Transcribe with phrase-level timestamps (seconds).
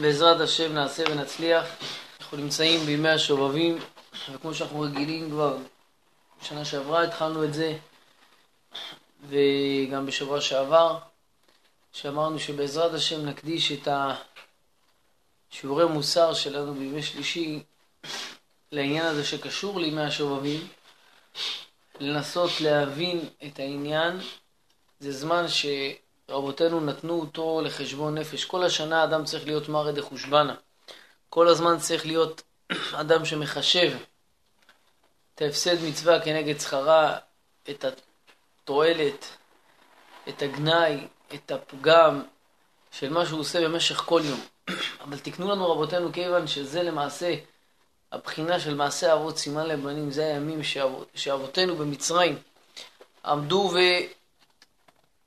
[0.00, 1.64] בעזרת השם נעשה ונצליח.
[2.20, 3.78] אנחנו נמצאים בימי השובבים,
[4.32, 5.56] וכמו שאנחנו רגילים כבר,
[6.40, 7.78] בשנה שעברה התחלנו את זה,
[9.28, 10.98] וגם בשבוע שעבר,
[11.92, 13.88] שאמרנו שבעזרת השם נקדיש את
[15.50, 17.62] השיעורי מוסר שלנו בימי שלישי
[18.72, 20.68] לעניין הזה שקשור לימי השובבים,
[22.00, 24.20] לנסות להבין את העניין.
[25.00, 25.66] זה זמן ש...
[26.30, 28.44] רבותינו נתנו אותו לחשבון נפש.
[28.44, 30.54] כל השנה אדם צריך להיות מרא דחושבנה.
[31.28, 32.42] כל הזמן צריך להיות
[33.00, 33.92] אדם שמחשב
[35.34, 37.18] את ההפסד מצווה כנגד שכרה,
[37.70, 39.26] את התועלת,
[40.28, 42.22] את הגנאי, את הפגם
[42.90, 44.40] של מה שהוא עושה במשך כל יום.
[45.04, 47.34] אבל תקנו לנו רבותינו כיוון שזה למעשה
[48.12, 50.60] הבחינה של מעשה אבות סימן לבנים, זה הימים
[51.14, 52.38] שאבותינו במצרים
[53.24, 53.78] עמדו ו...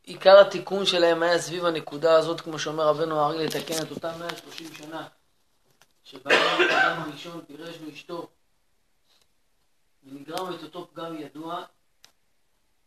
[0.09, 4.73] עיקר התיקון שלהם היה סביב הנקודה הזאת, כמו שאומר רבנו הארי, לתקן את אותם 130
[4.73, 5.07] שנה,
[6.03, 8.27] שבהם האדם הראשון פירש מאשתו
[10.03, 11.63] ונגרם את אותו פגם ידוע,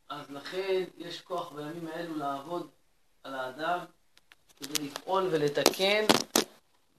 [0.09, 2.69] אז לכן יש כוח בימים האלו לעבוד
[3.25, 3.79] על האדם
[4.61, 6.05] כדי לפעול ולתקן,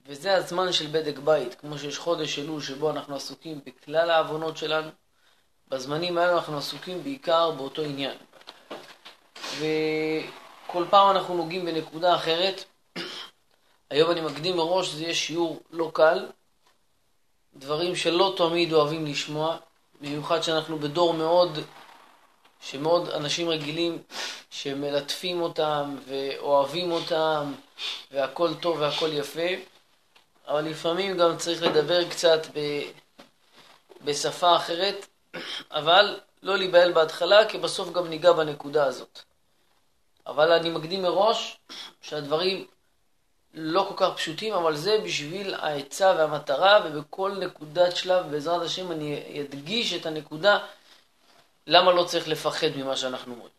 [0.06, 4.90] וזה הזמן של בדק בית, כמו שיש חודש אלול שבו אנחנו עסוקים בכלל העוונות שלנו,
[5.68, 8.16] בזמנים האלו אנחנו עסוקים בעיקר באותו עניין.
[9.58, 12.64] וכל פעם אנחנו נוגעים בנקודה אחרת.
[13.90, 16.26] היום אני מקדים מראש, זה יהיה שיעור לא קל,
[17.56, 19.56] דברים שלא תמיד אוהבים לשמוע,
[20.00, 21.58] במיוחד שאנחנו בדור מאוד,
[22.60, 23.98] שמאוד אנשים רגילים
[24.50, 27.52] שמלטפים אותם ואוהבים אותם
[28.10, 29.48] והכל טוב והכל יפה,
[30.48, 32.82] אבל לפעמים גם צריך לדבר קצת ב,
[34.04, 35.06] בשפה אחרת,
[35.70, 39.22] אבל לא להיבהל בהתחלה, כי בסוף גם ניגע בנקודה הזאת.
[40.26, 41.58] אבל אני מקדים מראש
[42.02, 42.66] שהדברים
[43.54, 49.40] לא כל כך פשוטים, אבל זה בשביל העצה והמטרה, ובכל נקודת שלב, בעזרת השם, אני
[49.40, 50.58] אדגיש את הנקודה
[51.66, 53.50] למה לא צריך לפחד ממה שאנחנו אומרים.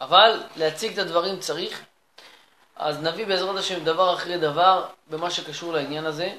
[0.00, 1.84] אבל להציג את הדברים צריך,
[2.76, 6.36] אז נביא בעזרת השם דבר אחרי דבר במה שקשור לעניין הזה,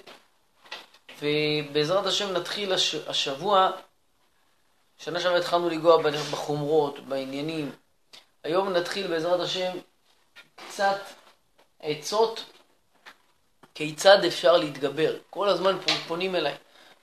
[1.22, 2.96] ובעזרת השם נתחיל הש...
[2.96, 3.72] השבוע,
[4.98, 7.72] שנה שעברה התחלנו לנגוע בחומרות, בעניינים,
[8.48, 9.72] היום נתחיל בעזרת השם
[10.56, 11.00] קצת
[11.80, 12.44] עצות
[13.76, 15.16] כיצד אפשר להתגבר.
[15.30, 15.78] כל הזמן
[16.08, 16.56] פונים אליי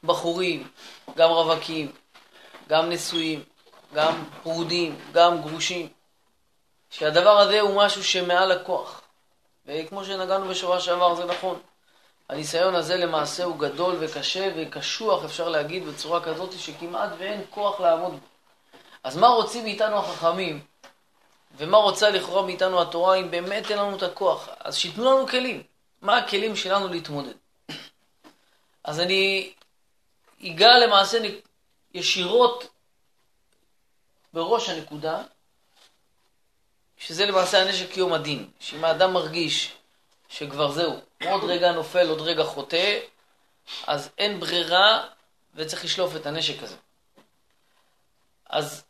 [0.05, 0.69] בחורים,
[1.17, 1.93] גם רווקים,
[2.69, 3.45] גם נשואים,
[3.95, 5.89] גם פרודים, גם גרושים,
[6.91, 9.01] שהדבר הזה הוא משהו שמעל הכוח.
[9.67, 11.61] וכמו שנגענו בשבוע שעבר, זה נכון.
[12.29, 18.13] הניסיון הזה למעשה הוא גדול וקשה וקשוח, אפשר להגיד, בצורה כזאת שכמעט ואין כוח לעמוד
[18.13, 18.27] בו.
[19.05, 20.74] אז מה רוצים מאיתנו החכמים?
[21.57, 24.49] ומה רוצה לכאורה מאיתנו התורה אם באמת אין לנו את הכוח.
[24.59, 25.63] אז שייתנו לנו כלים.
[26.03, 27.35] מה הכלים שלנו להתמודד?
[28.85, 29.53] אז אני
[30.47, 31.19] אגע למעשה
[31.95, 32.67] ישירות
[34.33, 35.23] בראש הנקודה,
[36.97, 38.51] שזה למעשה הנשק יום הדין.
[38.61, 39.73] שאם האדם מרגיש
[40.29, 42.99] שכבר זהו, עוד רגע נופל, עוד רגע חוטא,
[43.87, 45.07] אז אין ברירה
[45.55, 46.77] וצריך לשלוף את הנשק הזה.
[48.47, 48.85] אז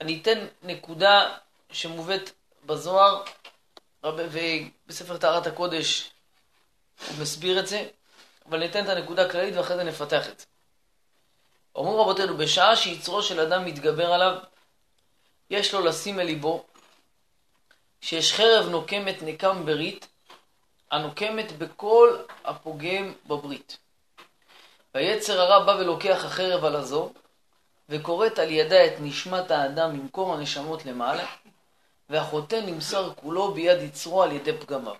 [0.00, 1.36] אני אתן נקודה
[1.72, 2.30] שמובאת
[2.66, 3.22] בזוהר,
[4.04, 6.10] ובספר טהרת הקודש
[7.08, 7.88] הוא מסביר את זה,
[8.48, 10.46] אבל ניתן את הנקודה הכללית ואחרי זה נפתח את זה.
[11.74, 14.36] אומרים רבותינו, בשעה שיצרו של אדם מתגבר עליו,
[15.50, 16.64] יש לו לשים אל ליבו
[18.00, 20.06] שיש חרב נוקמת נקם ברית,
[20.90, 23.78] הנוקמת בכל הפוגם בברית.
[24.94, 27.12] והיצר הרע בא ולוקח החרב על הזו,
[27.88, 31.26] וכורת על ידה את נשמת האדם ממקום הנשמות למעלה,
[32.10, 34.94] והחוטא נמסר כולו ביד יצרו על ידי פגמיו.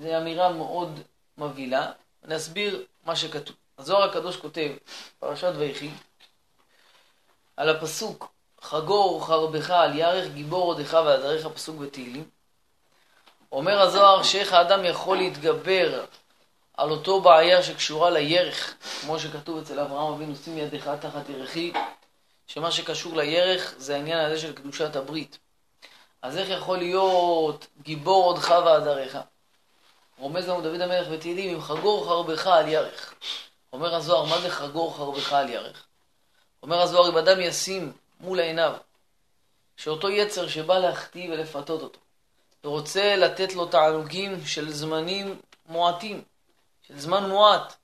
[0.00, 1.00] זו אמירה מאוד
[1.38, 1.92] מבהילה.
[2.24, 3.56] אני אסביר מה שכתוב.
[3.78, 4.70] הזוהר הקדוש כותב,
[5.18, 5.90] פרשת ויחי,
[7.56, 12.28] על הפסוק חגור חרבך על ירך גיבור עודך ועזריך, פסוק בתהילים.
[13.52, 16.04] אומר הזוהר שאיך האדם יכול להתגבר
[16.76, 21.72] על אותו בעיה שקשורה לירך, כמו שכתוב אצל אברהם אבינו, שים ידך תחת ירכי,
[22.46, 25.38] שמה שקשור לירך זה העניין הזה של קדושת הברית.
[26.22, 29.18] אז איך יכול להיות גיבור עודך ועדריך?
[30.18, 33.14] רומז לנו דוד המלך בתהילים, אם חגור חרבך על ירך.
[33.72, 35.84] אומר הזוהר, מה זה חגור חרבך על ירך?
[36.62, 38.74] אומר הזוהר, אם אדם ישים מול עיניו
[39.76, 41.98] שאותו יצר שבא להחטיא ולפתות אותו,
[42.64, 46.22] ורוצה לתת לו תענוגים של זמנים מועטים,
[46.88, 47.74] של זמן מועט,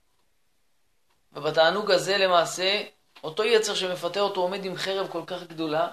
[1.32, 2.82] ובתענוג הזה למעשה
[3.24, 5.88] אותו יצר שמפתה אותו עומד עם חרב כל כך גדולה,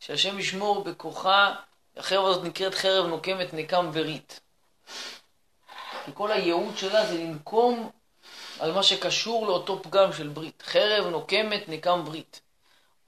[0.00, 1.54] שהשם ישמור בכוחה,
[1.96, 4.40] החרב הזאת נקראת חרב נוקמת נקם ורית.
[6.04, 7.90] כי כל הייעוד שלה זה לנקום
[8.60, 10.62] על מה שקשור לאותו פגם של ברית.
[10.66, 12.40] חרב נוקמת נקם ברית.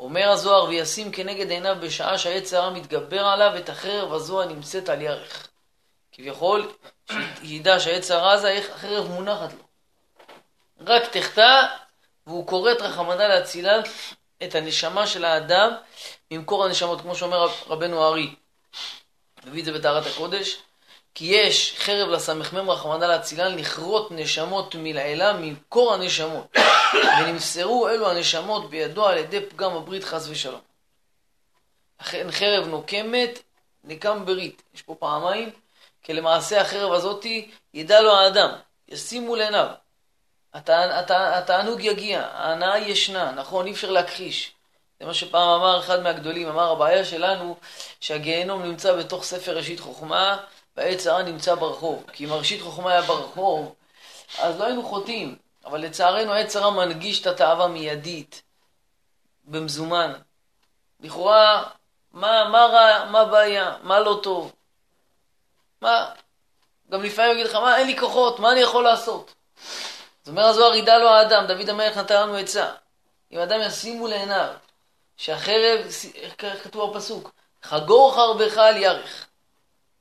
[0.00, 5.02] אומר הזוהר, וישים כנגד עיניו בשעה שהעץ הרע מתגבר עליו, את החרב הזו הנמצאת על
[5.02, 5.48] ירך.
[6.12, 6.72] כביכול,
[7.40, 9.64] שידע שהעץ הרע הזה, איך החרב מונחת לו.
[10.86, 11.66] רק תחטא,
[12.26, 13.80] והוא כורת רחמנא להצילן
[14.42, 15.70] את הנשמה של האדם
[16.30, 18.34] ממקור הנשמות, כמו שאומר רבנו הארי.
[19.44, 20.58] מביא את זה בטהרת הקודש.
[21.14, 26.56] כי יש חרב לסמ"ם רחמנא להצילן לכרות נשמות מלעילה ממקור הנשמות,
[27.20, 30.60] ונמסרו אלו הנשמות בידו על ידי פגם הברית חס ושלום.
[32.00, 33.38] לכן חרב נוקמת,
[33.84, 34.62] נקם ברית.
[34.74, 35.50] יש פה פעמיים,
[36.02, 38.50] כי למעשה החרב הזאתי ידע לו האדם,
[38.88, 39.66] ישימו לעיניו.
[40.54, 44.52] התענוג יגיע, ההנאה ישנה, נכון, אי אפשר להכחיש.
[45.02, 47.56] זה מה שפעם אמר אחד מהגדולים, אמר הבעיה שלנו
[48.00, 50.36] שהגיהנום נמצא בתוך ספר ראשית חוכמה
[50.76, 52.04] והעץ הרע נמצא ברחוב.
[52.12, 53.74] כי אם הראשית חוכמה היה ברחוב,
[54.38, 55.36] אז לא היינו חוטאים.
[55.64, 58.42] אבל לצערנו העץ הרע מנגיש את התאווה מיידית,
[59.44, 60.12] במזומן.
[61.00, 61.64] לכאורה,
[62.12, 64.52] מה, מה רע, מה בעיה, מה לא טוב?
[65.80, 66.10] מה?
[66.90, 69.34] גם לפעמים יגיד לך, מה, אין לי כוחות, מה אני יכול לעשות?
[70.24, 72.70] אז אומר הזוהר, ידע לו האדם, דוד המלך נתן לנו עצה.
[73.32, 74.48] אם אדם ישימו לעיניו,
[75.16, 75.80] שהחרב,
[76.14, 77.32] איך כתוב בפסוק?
[77.62, 79.26] חגור חרבך על ירך.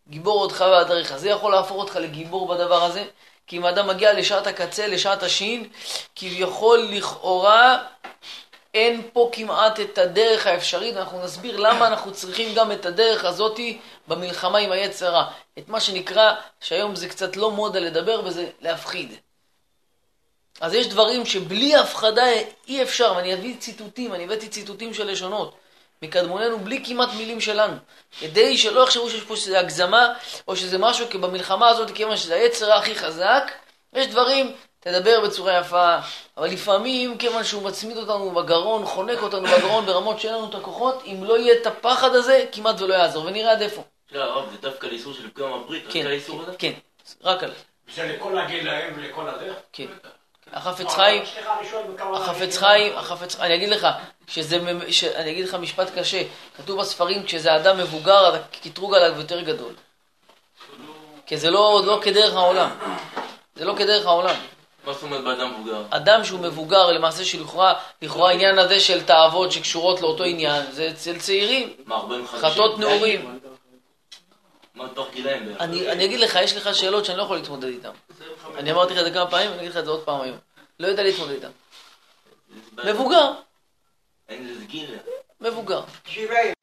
[0.08, 1.18] גיבור אותך והדרך.
[1.18, 3.06] זה יכול להפוך אותך לגיבור בדבר הזה,
[3.48, 5.70] כי אם אדם מגיע לשעת הקצה, לשעת השין,
[6.16, 7.84] כביכול לכאורה
[8.74, 13.80] אין פה כמעט את הדרך האפשרית, אנחנו נסביר למה אנחנו צריכים גם את הדרך הזאתי
[14.08, 15.32] במלחמה עם היצר רע.
[15.60, 19.16] את מה שנקרא, שהיום זה קצת לא מודה לדבר וזה להפחיד.
[20.62, 22.26] אז יש דברים שבלי הפחדה
[22.68, 25.56] אי אפשר, ואני אביא ציטוטים, אני הבאתי ציטוטים של לשונות.
[26.02, 27.74] מקדמוננו בלי כמעט מילים שלנו,
[28.20, 30.14] כדי שלא יחשבו שיש פה שזה הגזמה,
[30.48, 33.52] או שזה משהו, כי במלחמה הזאת, כיוון שזה היצר הכי חזק,
[33.94, 35.98] יש דברים, תדבר בצורה יפה,
[36.38, 41.04] אבל לפעמים, כיוון שהוא מצמיד אותנו בגרון, חונק אותנו בגרון ברמות שאין לנו את הכוחות,
[41.06, 43.84] אם לא יהיה את הפחד הזה, כמעט ולא יעזור, ונראה עד איפה.
[44.12, 46.52] לא, הרב, זה דווקא לאיסור של פגם הברית, כן, רק על האיסור הזה?
[46.58, 46.74] כן,
[47.24, 47.56] רק על זה.
[47.96, 49.56] זה לכל הגילאים ולכל הדרך?
[49.74, 49.86] כן.
[50.54, 51.24] החפץ חיים,
[52.14, 53.88] החפץ חיים, החפץ חיים, אני אגיד לך,
[54.28, 54.60] שזה,
[54.90, 55.04] ש...
[55.04, 56.24] אני אגיד לך משפט קשה,
[56.58, 59.74] כתוב בספרים, כשזה אדם מבוגר, אז הקטרוג עליו יותר גדול.
[61.26, 62.70] כי זה לא, לא כדרך העולם.
[63.56, 64.36] זה לא כדרך העולם.
[64.86, 65.84] מה זאת אומרת באדם מבוגר?
[65.90, 71.20] אדם שהוא מבוגר, למעשה שלכאורה, לכאורה העניין הזה של תאוות שקשורות לאותו עניין, זה אצל
[71.20, 72.42] צעירים, מה, 45?
[72.42, 73.40] חטות נעורים.
[74.76, 75.62] מה, תוך גילאים בערך?
[75.62, 77.90] אני, אני אגיד לך, יש לך שאלות שאני לא יכול להתמודד איתן.
[78.58, 80.38] אני אמרתי לך את זה כמה פעמים, אני אגיד לך את זה עוד פעם היום.
[80.80, 81.52] לא יודע להתמודד איתן.
[82.84, 83.32] מבוגר,
[84.30, 84.96] אין לזה גיל.
[85.42, 85.82] מבוגר.
[86.06, 86.54] שבעים.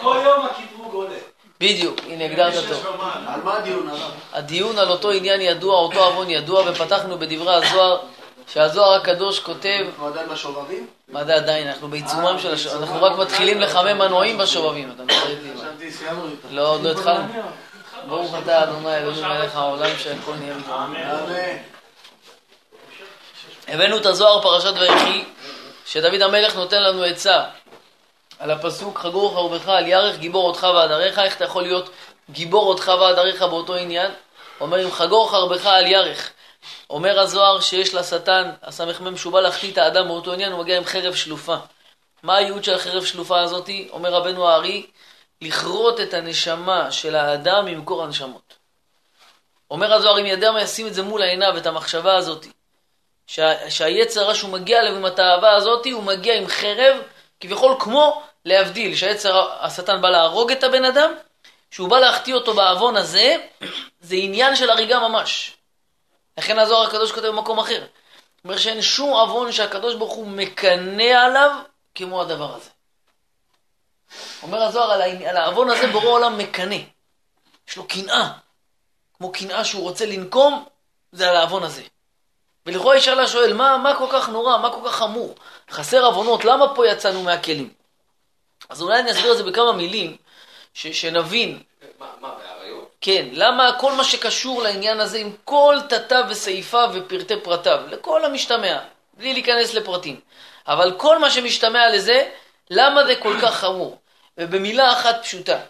[0.00, 1.16] כל יום הקטרוג עולה.
[1.60, 2.86] בדיוק, הנה הגדרת טוב.
[3.26, 4.12] על מה הדיון הרב?
[4.32, 8.00] הדיון על אותו עניין ידוע, אותו עוון ידוע, ופתחנו בדברי הזוהר,
[8.52, 10.86] שהזוהר הקדוש כותב, אנחנו עדיין בשובבים?
[11.08, 15.04] מה זה עדיין, אנחנו בעיצומם של השובבים, אנחנו רק מתחילים לחמם מנועים בשובבים, אתה.
[15.04, 15.12] מה?
[15.60, 16.48] חשבתי סיימנו איתה.
[16.50, 17.28] לא, עוד לא התחלנו.
[18.08, 20.54] ברוך אתה אדוני אלוהים מלך העולם שהכל נהיה.
[20.74, 21.56] אמן.
[23.68, 25.24] הבאנו את הזוהר פרשת ויחי,
[25.86, 27.44] שדוד המלך נותן לנו עצה
[28.38, 31.90] על הפסוק חגור חרבך על ירך גיבור אותך ועד עריך, איך אתה יכול להיות
[32.30, 34.10] גיבור אותך ועד עריך באותו עניין?
[34.60, 36.30] אומר אם חגור חרבך על ירך.
[36.90, 40.84] אומר הזוהר שיש לשטן, הסמ"ם שהוא בא להחטיא את האדם באותו עניין, הוא מגיע עם
[40.84, 41.56] חרב שלופה.
[42.22, 43.88] מה הייעוד של החרב שלופה הזאתי?
[43.92, 44.86] אומר רבנו הארי,
[45.42, 48.54] לכרות את הנשמה של האדם ממקור הנשמות.
[49.70, 52.50] אומר הזוהר, אם ידע מה ישים את זה מול העיניו, את המחשבה הזאתי,
[53.26, 56.96] שה, שהיצר הרע שהוא מגיע אליו עם התאווה הזאתי, הוא מגיע עם חרב,
[57.40, 61.12] כביכול כמו להבדיל, שהיצר, השטן בא להרוג את הבן אדם,
[61.70, 63.36] שהוא בא להחטיא אותו בעוון הזה,
[64.08, 65.56] זה עניין של הריגה ממש.
[66.38, 67.86] לכן הזוהר הקדוש כותב במקום אחר.
[68.44, 71.50] אומר שאין שום עוון שהקדוש ברוך הוא מקנא עליו
[71.94, 72.70] כמו הדבר הזה.
[74.42, 76.76] אומר הזוהר על, העוון הזה בורא עולם מקנא.
[77.68, 78.32] יש לו קנאה.
[79.16, 80.64] כמו קנאה שהוא רוצה לנקום,
[81.12, 81.82] זה על העוון הזה.
[82.66, 85.34] ולכאורה ישאל השואל, מה, מה כל כך נורא, מה כל כך חמור?
[85.70, 87.74] חסר עוונות, למה פה יצאנו מהכלים?
[88.68, 90.16] אז אולי אני אסביר את זה בכמה מילים,
[90.74, 91.62] ש, שנבין.
[91.98, 92.43] מה, מה, באריות?
[93.04, 98.84] כן, למה כל מה שקשור לעניין הזה עם כל תתיו וסעיפיו ופרטי פרטיו, לכל המשתמע,
[99.14, 100.20] בלי להיכנס לפרטים.
[100.66, 102.30] אבל כל מה שמשתמע לזה,
[102.70, 103.98] למה זה כל כך חמור?
[104.38, 105.60] ובמילה אחת פשוטה.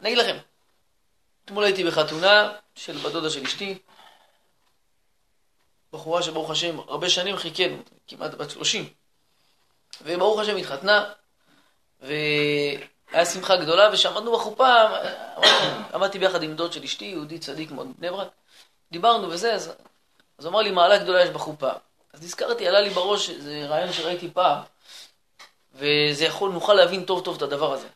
[0.00, 0.36] אני אגיד לכם,
[1.44, 3.78] אתמול הייתי בחתונה של בת דודה של אשתי,
[5.92, 8.88] בחורה שברוך השם הרבה שנים חיכינו, כמעט בת 30.
[10.02, 11.04] וברוך השם התחתנה,
[12.00, 12.85] והיה
[13.26, 14.74] היה שמחה גדולה, ושעמדנו בחופה,
[15.94, 18.28] עמדתי- ביחד עם דוד של אשתי, יהודי צדיק מאוד בבני ברק,
[18.92, 19.72] דיברנו וזה, אז,
[20.36, 21.70] הוא אמר לי, מעלה גדולה יש בחופה.
[22.12, 24.62] אז נזכרתי, עלה לי בראש איזה רעיון שראיתי פעם,
[25.74, 27.88] וזה יכול, נוכל להבין טוב טוב את הדבר הזה.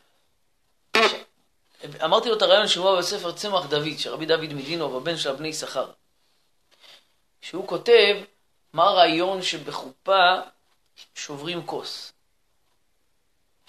[2.03, 5.47] אמרתי לו את הרעיון שהוא בספר צמח דוד, של רבי דוד מדינוב, הבן של הבני
[5.47, 5.91] יששכר.
[7.41, 8.15] שהוא כותב
[8.73, 10.35] מה הרעיון שבחופה
[11.15, 12.13] שוברים כוס.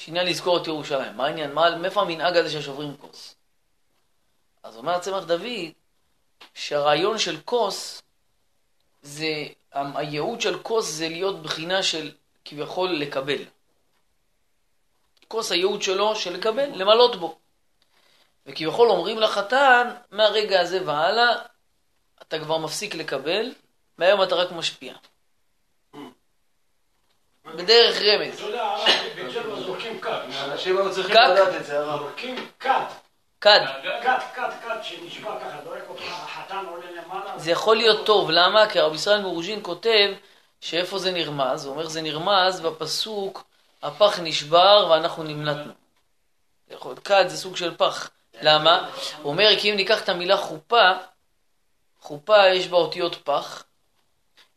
[0.03, 1.17] יש עניין לזכור את ירושלים.
[1.17, 1.53] מה העניין?
[1.53, 3.35] מה, מאיפה המנהג הזה ששוברים כוס?
[4.63, 5.71] אז אומר צמח דוד
[6.55, 8.03] שהרעיון של כוס
[9.03, 9.27] זה,
[9.73, 12.13] הייעוד של כוס זה להיות בחינה של
[12.45, 13.43] כביכול לקבל.
[15.29, 17.39] כוס הייעוד שלו של לקבל, למלות בו.
[18.47, 21.43] וכביכול אומרים לחתן, מהרגע הזה והלאה,
[22.23, 23.53] אתה כבר מפסיק לקבל,
[23.99, 24.95] מהיום אתה רק משפיע.
[27.47, 28.35] בדרך רמז.
[28.35, 30.21] אתה יודע, הרב, בג'רבה זורקים כת.
[30.45, 31.23] אנשים היו צריכים קק.
[31.31, 31.99] לדעת את זה, הרב.
[32.01, 32.71] זורקים כת.
[33.41, 33.61] כד.
[35.41, 37.39] ככה, זורק אותך, החתן עולה למעלה.
[37.39, 38.69] זה יכול להיות טוב, למה?
[38.69, 40.13] כי הרב ישראל מרוז'ין כותב
[40.61, 43.45] שאיפה זה נרמז, הוא אומר זה נרמז בפסוק
[43.83, 45.73] הפח נשבר ואנחנו נמלטנו.
[46.69, 48.11] זה יכול להיות כד זה סוג של פח.
[48.43, 48.89] למה?
[49.23, 50.91] הוא אומר כי אם ניקח את המילה חופה,
[52.01, 53.65] חופה יש בה אותיות פח.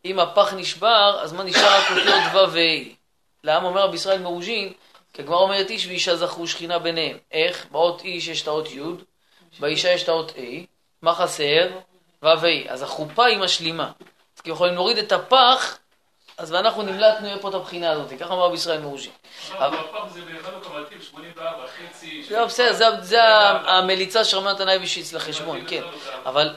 [0.05, 2.95] אם הפח נשבר, אז מה נשאר רק אותיות ו' וה'.
[3.43, 4.73] למה אומר רבי ישראל מרוז'ין?
[5.13, 7.17] כי הגמרא אומרת איש ואישה זכו שכינה ביניהם.
[7.31, 7.65] איך?
[7.71, 8.81] באות איש יש את האות י',
[9.59, 10.41] באישה יש את האות ה',
[11.01, 11.67] מה חסר?
[12.23, 12.45] ו' ה'.
[12.67, 13.91] אז החופה היא משלימה.
[14.37, 15.77] אז כי יכולים להוריד את הפח,
[16.37, 18.19] אז ואנחנו נמלטנו יהיה פה את הבחינה הזאת.
[18.19, 19.11] ככה אמר רבי ישראל מרוז'ין.
[19.53, 22.25] אבל הפעם זה בחנוכה מתאים 84 חצי.
[22.31, 25.81] לא, בסדר, זה- המליצה של רמת הנאי ושיץ לחשבון, כן.
[26.25, 26.55] אבל,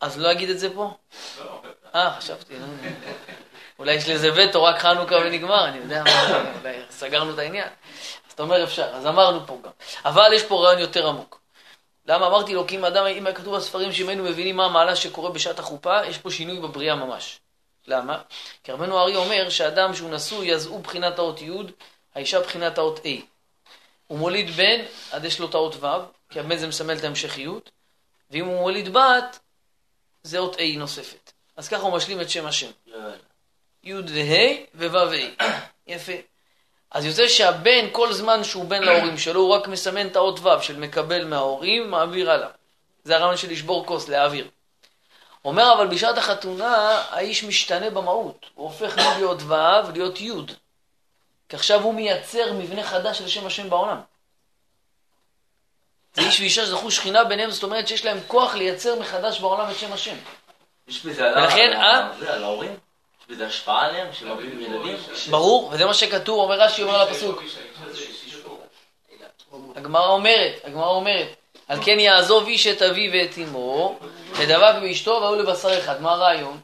[0.00, 0.94] אז לא אגיד את זה פה?
[1.94, 2.66] אה, חשבתי, נו.
[3.78, 7.68] אולי יש לזה וטו, רק חנוכה ונגמר, אני יודע מה, אולי סגרנו את העניין.
[8.26, 9.70] אז אתה אומר אפשר, אז אמרנו פה גם.
[10.04, 11.40] אבל יש פה רעיון יותר עמוק.
[12.06, 14.96] למה אמרתי לו, כי אם אדם, אם היה כתוב בספרים שאם היינו מבינים מה המעלה
[14.96, 17.40] שקורה בשעת החופה, יש פה שינוי בבריאה ממש.
[17.86, 18.22] למה?
[18.64, 21.50] כי רבנו ארי אומר שאדם שהוא נשוי, אז הוא בחינת האות י',
[22.14, 23.20] האישה בחינת האות ה'.
[24.06, 24.80] הוא מוליד בן,
[25.12, 25.86] אז יש לו את האות ו',
[26.30, 27.70] כי הבן זה מסמל את ההמשכיות,
[28.30, 29.38] ואם הוא מוליד בת,
[30.22, 31.29] זה אות ה' נוספת.
[31.60, 32.70] אז ככה הוא משלים את שם השם.
[33.84, 35.44] י' וה' וו' ה'.
[35.86, 36.12] יפה.
[36.90, 40.62] אז יוצא שהבן, כל זמן שהוא בן להורים שלו, הוא רק מסמן את האות ו'
[40.62, 42.48] של מקבל מההורים, מעביר הלאה.
[43.04, 44.48] זה הרעיון של לשבור כוס, להעביר.
[45.44, 48.46] אומר אבל בשעת החתונה, האיש משתנה במהות.
[48.54, 50.32] הוא הופך להיות ו' להיות י'.
[51.48, 54.00] כי עכשיו הוא מייצר מבנה חדש לשם השם בעולם.
[56.14, 59.76] זה איש ואישה שזכו שכינה ביניהם, זאת אומרת שיש להם כוח לייצר מחדש בעולם את
[59.76, 60.16] שם השם.
[60.90, 62.08] יש בזה על ולכן, אה?
[62.28, 62.76] על ההורים?
[63.20, 64.96] יש בזה השפעה עליהם, שמביאים ילדים?
[65.30, 67.42] ברור, וזה מה שכתוב, אומר רש"י, אומר לפסוק.
[69.76, 71.28] הגמרא אומרת, הגמרא אומרת,
[71.68, 73.98] על כן יעזוב איש את אביו ואת אמו,
[74.32, 76.02] ודבק באשתו והיו לבשר אחד.
[76.02, 76.60] מה הרעיון?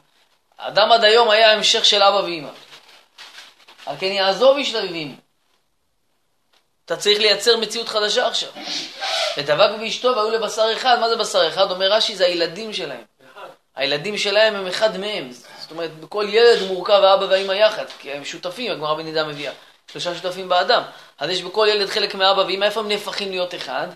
[0.57, 2.49] האדם עד היום היה המשך של אבא ואמא.
[3.85, 5.13] על כן יעזוב איש את אביו ואמו.
[6.85, 8.49] אתה צריך לייצר מציאות חדשה עכשיו.
[9.37, 11.71] ודבק באשתו והיו לבשר אחד, מה זה בשר אחד?
[11.71, 13.03] אומר רש"י, זה הילדים שלהם.
[13.77, 15.31] הילדים שלהם הם אחד מהם.
[15.31, 19.53] זאת אומרת, כל ילד מורכב האבא והאמא יחד, כי הם שותפים, הגמרא בנידה מביאה.
[19.91, 20.81] שלושה שותפים באדם.
[21.19, 23.87] אז יש בכל ילד חלק מאבא ואמא, איפה הם נהפכים להיות אחד?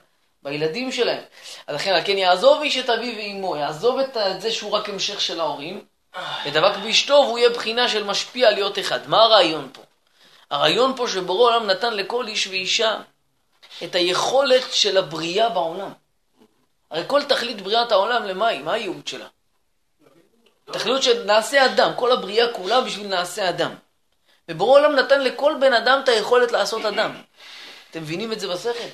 [0.44, 1.24] בילדים שלהם.
[1.68, 5.40] אז לכן, כן יעזוב איש את אביו ואמו, יעזוב את זה שהוא רק המשך של
[5.40, 5.86] ההורים,
[6.46, 9.00] ודבק באשתו והוא יהיה בחינה של משפיע להיות אחד.
[9.08, 9.82] מה הרעיון פה?
[10.50, 12.98] הרעיון פה שבורא העולם נתן לכל איש ואישה
[13.84, 15.92] את היכולת של הבריאה בעולם.
[16.92, 18.62] הרי כל תכלית בריאת העולם למה היא?
[18.62, 19.28] מה הייעוד שלה?
[20.74, 23.76] תכלית של נעשה אדם, כל הבריאה כולה בשביל נעשה אדם.
[24.50, 27.22] ובורא העולם נתן לכל בן אדם את היכולת לעשות אדם.
[27.92, 28.88] אתם מבינים את זה בשכל?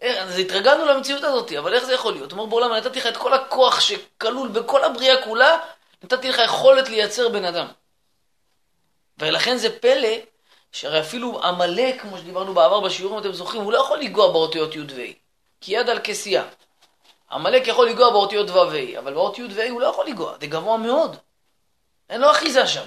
[0.00, 2.32] איך, אז התרגלנו למציאות הזאת, אבל איך זה יכול להיות?
[2.32, 5.58] אומר בעולם, נתתי לך את כל הכוח שכלול בכל הבריאה כולה,
[6.02, 7.66] נתתי לך יכולת לייצר בן אדם.
[9.18, 10.08] ולכן זה פלא,
[10.72, 14.80] שהרי אפילו עמלק, כמו שדיברנו בעבר בשיעורים, אתם זוכרים, הוא לא יכול לנגוע באותיות י'
[14.80, 15.12] וה',
[15.60, 16.44] כי יד על כסייה.
[17.32, 20.46] עמלק יכול לנגוע באותיות ו' וה', אבל באות י' וה' הוא לא יכול לנגוע, זה
[20.46, 21.16] גבוה מאוד.
[22.10, 22.84] אין לו אחיזה שם.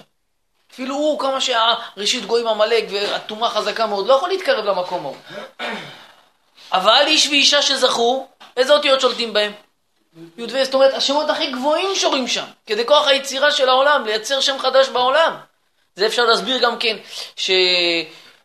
[0.71, 5.17] אפילו הוא, כמה שהראשית גויים עמלק והטומאה חזקה מאוד, לא יכול להתקרב למקום ההוא.
[6.71, 9.51] אבל איש ואישה שזכו, איזה אותיות שולטים בהם?
[10.37, 14.41] י' וה', זאת אומרת, השמות הכי גבוהים שורים שם, כדי כוח היצירה של העולם, לייצר
[14.41, 15.35] שם חדש בעולם.
[15.95, 16.97] זה אפשר להסביר גם כן,
[17.35, 17.51] ש...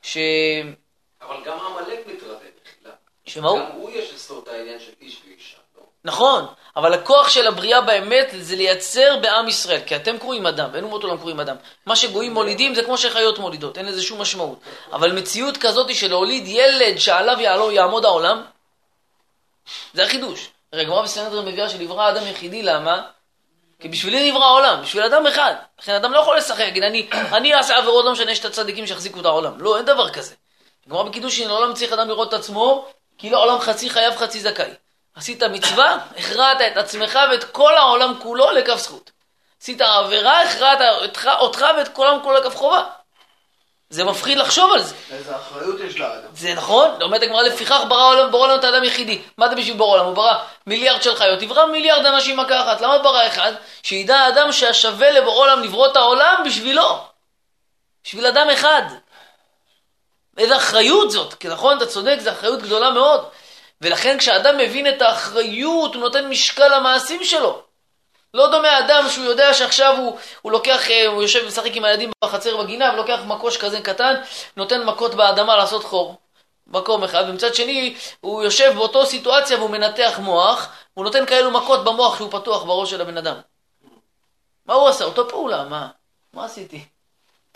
[0.03, 0.19] ש...
[1.23, 2.95] אבל גם עמלק מתרבה בתחילה.
[3.27, 3.59] שמה הוא?
[3.59, 5.30] גם הוא יש אצלו את העניין של איש ואישה.
[6.05, 10.85] נכון, אבל הכוח של הבריאה באמת זה לייצר בעם ישראל, כי אתם קרואים אדם, ואין
[10.85, 11.57] אומות עולם קרואים אדם.
[11.87, 14.59] מה שגויים מולידים זה כמו שחיות מולידות, אין לזה שום משמעות.
[14.93, 18.43] אבל מציאות כזאת של להוליד ילד שעליו יעלו, יעמוד העולם,
[19.95, 20.51] זה החידוש.
[20.73, 23.03] הרי הגמרא בסנהדרין מביאה שנברא אדם יחידי, למה?
[23.81, 25.55] כי בשבילי נברא העולם, בשביל אדם אחד.
[25.79, 28.87] לכן אדם לא יכול לשחק, להגיד, אני, אני אעשה עבירות, לא משנה, יש את הצדיקים
[28.87, 29.61] שיחזיקו את העולם.
[29.61, 30.35] לא, אין דבר כזה.
[30.87, 32.89] הגמרא בקידושין, לעולם צריך אדם לראות את עצמו,
[33.19, 34.71] כאילו העולם חצי חייב, חצי זכאי.
[35.21, 39.11] עשית מצווה, הכרעת את עצמך ואת כל העולם כולו לכף זכות.
[39.63, 42.85] עשית עבירה, הכרעת אותך, אותך ואת כל העולם כולו לכף חובה.
[43.91, 44.95] זה מפחיד לחשוב על זה.
[45.13, 46.29] איזה אחריות יש לאדם.
[46.35, 49.23] זה נכון, אומרת הגמרא, לפיכך ברא העולם, ברא לנו את האדם יחידי.
[49.39, 50.05] מה זה בשביל ברא עולם?
[50.05, 50.35] הוא ברא
[50.67, 52.81] מיליארד של חיות, יברא מיליארד אנשים מכה אחת.
[52.81, 53.53] למה ברא אחד?
[53.83, 57.05] שידע האדם שהשווה לבורא עולם לברוא את העולם בשבילו.
[58.05, 58.83] בשביל אדם אחד.
[60.39, 63.29] איזה אחריות זאת, כי נכון, אתה צודק, זו אחריות גדולה מאוד.
[63.81, 67.63] ולכן כשאדם מבין את האחריות, הוא נותן משקל למעשים שלו.
[68.35, 72.11] לא דומה אדם שהוא יודע שעכשיו הוא, הוא לוקח, אה, הוא יושב ומשחק עם הילדים
[72.25, 74.15] בחצר בגינה ולוקח מקוש כזה קטן,
[74.57, 76.17] נותן מכות באדמה לעשות חור.
[76.67, 81.85] מקום אחד, ומצד שני הוא יושב באותו סיטואציה והוא מנתח מוח, הוא נותן כאלו מכות
[81.85, 83.37] במוח שהוא פתוח בראש של הבן אדם.
[84.67, 85.05] מה הוא עשה?
[85.05, 85.89] אותו פעולה, מה?
[86.33, 86.85] מה עשיתי?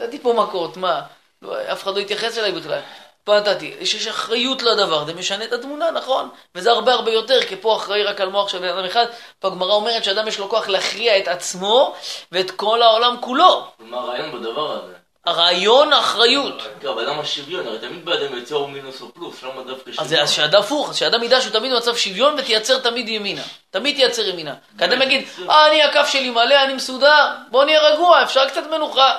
[0.01, 1.03] נתתי פה מכות, מה?
[1.43, 2.81] לא, אף אחד לא התייחס אליי בכלל.
[3.25, 6.29] פה נתתי, יש, יש אחריות לדבר, זה משנה את התמונה, נכון?
[6.55, 9.07] וזה הרבה הרבה יותר, כי פה אחראי רק על מוח של בן אדם אחד,
[9.39, 11.95] פה הגמרא אומרת שאדם יש לו כוח להכריע את עצמו
[12.33, 13.67] ואת כל העולם כולו.
[13.79, 14.93] מה הרעיון בדבר הזה?
[15.27, 16.63] הרעיון, האחריות.
[16.81, 17.67] כן, אבל למה שוויון?
[17.67, 20.89] הרי תמיד באדם יוצא או מינוס או פלוס, למה דווקא אז זה- אז שאדם הפוך,
[20.91, 23.43] אז שאדם ידע שהוא תמיד במצב שוויון ותייצר תמיד ימינה.
[23.71, 24.55] תמיד תייצר ימינה.
[24.79, 28.63] כי אדם יגיד, אה, אני הכף שלי מלא, אני מסודר, בוא נהיה רגוע, אפשר קצת
[28.71, 29.15] מנוחה.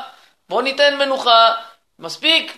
[0.50, 1.54] בוא ניתן מנוחה,
[2.00, 2.58] מספיק.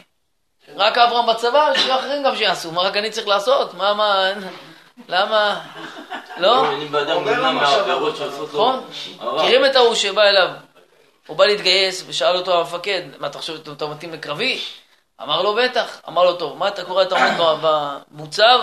[0.76, 3.74] רק אברהם בצבא, שיהיו אחרים גם שיעשו, מה רק אני צריך לעשות?
[3.74, 4.32] מה, מה,
[5.08, 5.62] למה?
[6.38, 6.72] לא?
[6.74, 8.84] אם באדם אומר נמנע לו עכשיו, מהעבירות שעושות לו נכון?
[9.36, 10.50] מכירים את ההוא שבא אליו,
[11.28, 14.62] הוא בא להתגייס ושאל אותו המפקד, מה אתה חושב שאתה מתאים לקרבי?
[15.24, 18.60] אמר לו בטח, אמר לו טוב, מה אתה קורא, אתה עומד במוצב,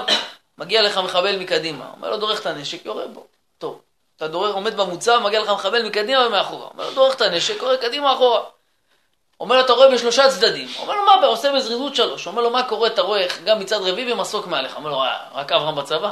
[0.58, 3.26] מגיע לך מחבל מקדימה, אומר לו דורך את הנשק, יורה בו,
[3.58, 3.80] טוב,
[4.16, 7.76] אתה דורך, עומד במוצב, מגיע לך מחבל מקדימה ומאחורה, אומר לו דורך את הנשק, יורה
[7.76, 8.40] קדימה אחורה.
[9.44, 10.68] אומר לו, אתה רואה בשלושה צדדים.
[10.78, 12.26] אומר לו, מה, עושה בזריזות שלוש.
[12.26, 14.76] אומר לו, מה קורה, אתה רואה איך גם מצד רביעי ומסוק מעליך.
[14.76, 16.10] אומר לו, "אה, רק אברהם בצבא.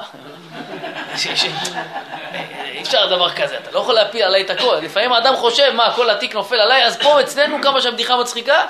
[2.73, 4.77] אי אפשר דבר כזה, אתה לא יכול להפיל עליי את הכל.
[4.83, 8.67] לפעמים האדם חושב, מה, כל התיק נופל עליי, אז פה אצלנו כמה שהבדיחה מצחיקה.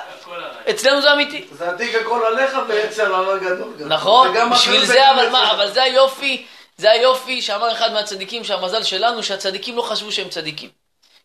[0.69, 1.45] אצלנו זה אמיתי.
[1.51, 3.73] זה התיק הכל עליך ויצר על הגדול.
[3.79, 3.89] גם.
[3.89, 5.51] נכון, בשביל זה, אבל מה.
[5.51, 6.45] אבל זה היופי,
[6.77, 10.69] זה היופי שאמר אחד מהצדיקים, שהמזל שלנו, שהצדיקים לא חשבו שהם צדיקים.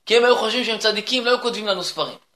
[0.06, 2.27] כי הם היו חושבים שהם צדיקים, לא היו כותבים לנו ספרים.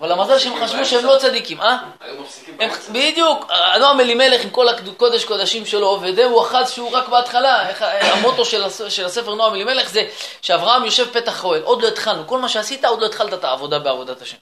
[0.00, 1.76] אבל המזל שהם חשבו שהם לא צדיקים, אה?
[2.00, 2.92] היו מפסיקים באמצע.
[2.92, 8.44] בדיוק, הנועם אלימלך עם כל הקודש קודשים שלו, וזהו אחז שהוא רק בהתחלה, איך, המוטו
[8.44, 10.02] של, הס- של הספר נועם אלימלך זה
[10.42, 13.78] שאברהם יושב פתח אוהל, עוד לא התחלנו, כל מה שעשית עוד לא התחלת את העבודה
[13.78, 14.36] בעבודת השם.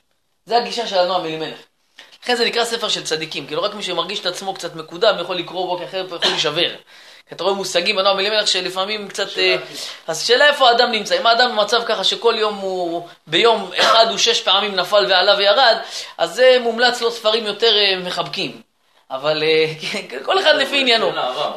[0.46, 1.58] זה הגישה של הנועם אלימלך.
[2.22, 5.36] לכן זה נקרא ספר של צדיקים, כאילו רק מי שמרגיש את עצמו קצת מקודם יכול
[5.36, 6.70] לקרוא בו, כי אחרת הוא יכול להישבר.
[7.28, 9.38] כי אתה רואה מושגים בנועם אלימלך שלפעמים קצת...
[9.38, 9.56] אה,
[10.06, 11.20] אז שאלה איפה האדם נמצא.
[11.20, 15.76] אם האדם במצב ככה שכל יום הוא, ביום אחד הוא שש פעמים נפל ועלה וירד,
[16.18, 18.60] אז זה מומלץ לו ספרים יותר אה, מחבקים.
[19.10, 19.66] אבל אה,
[20.10, 21.06] כן, כל אחד לפי עניינו.
[21.06, 21.52] הרב.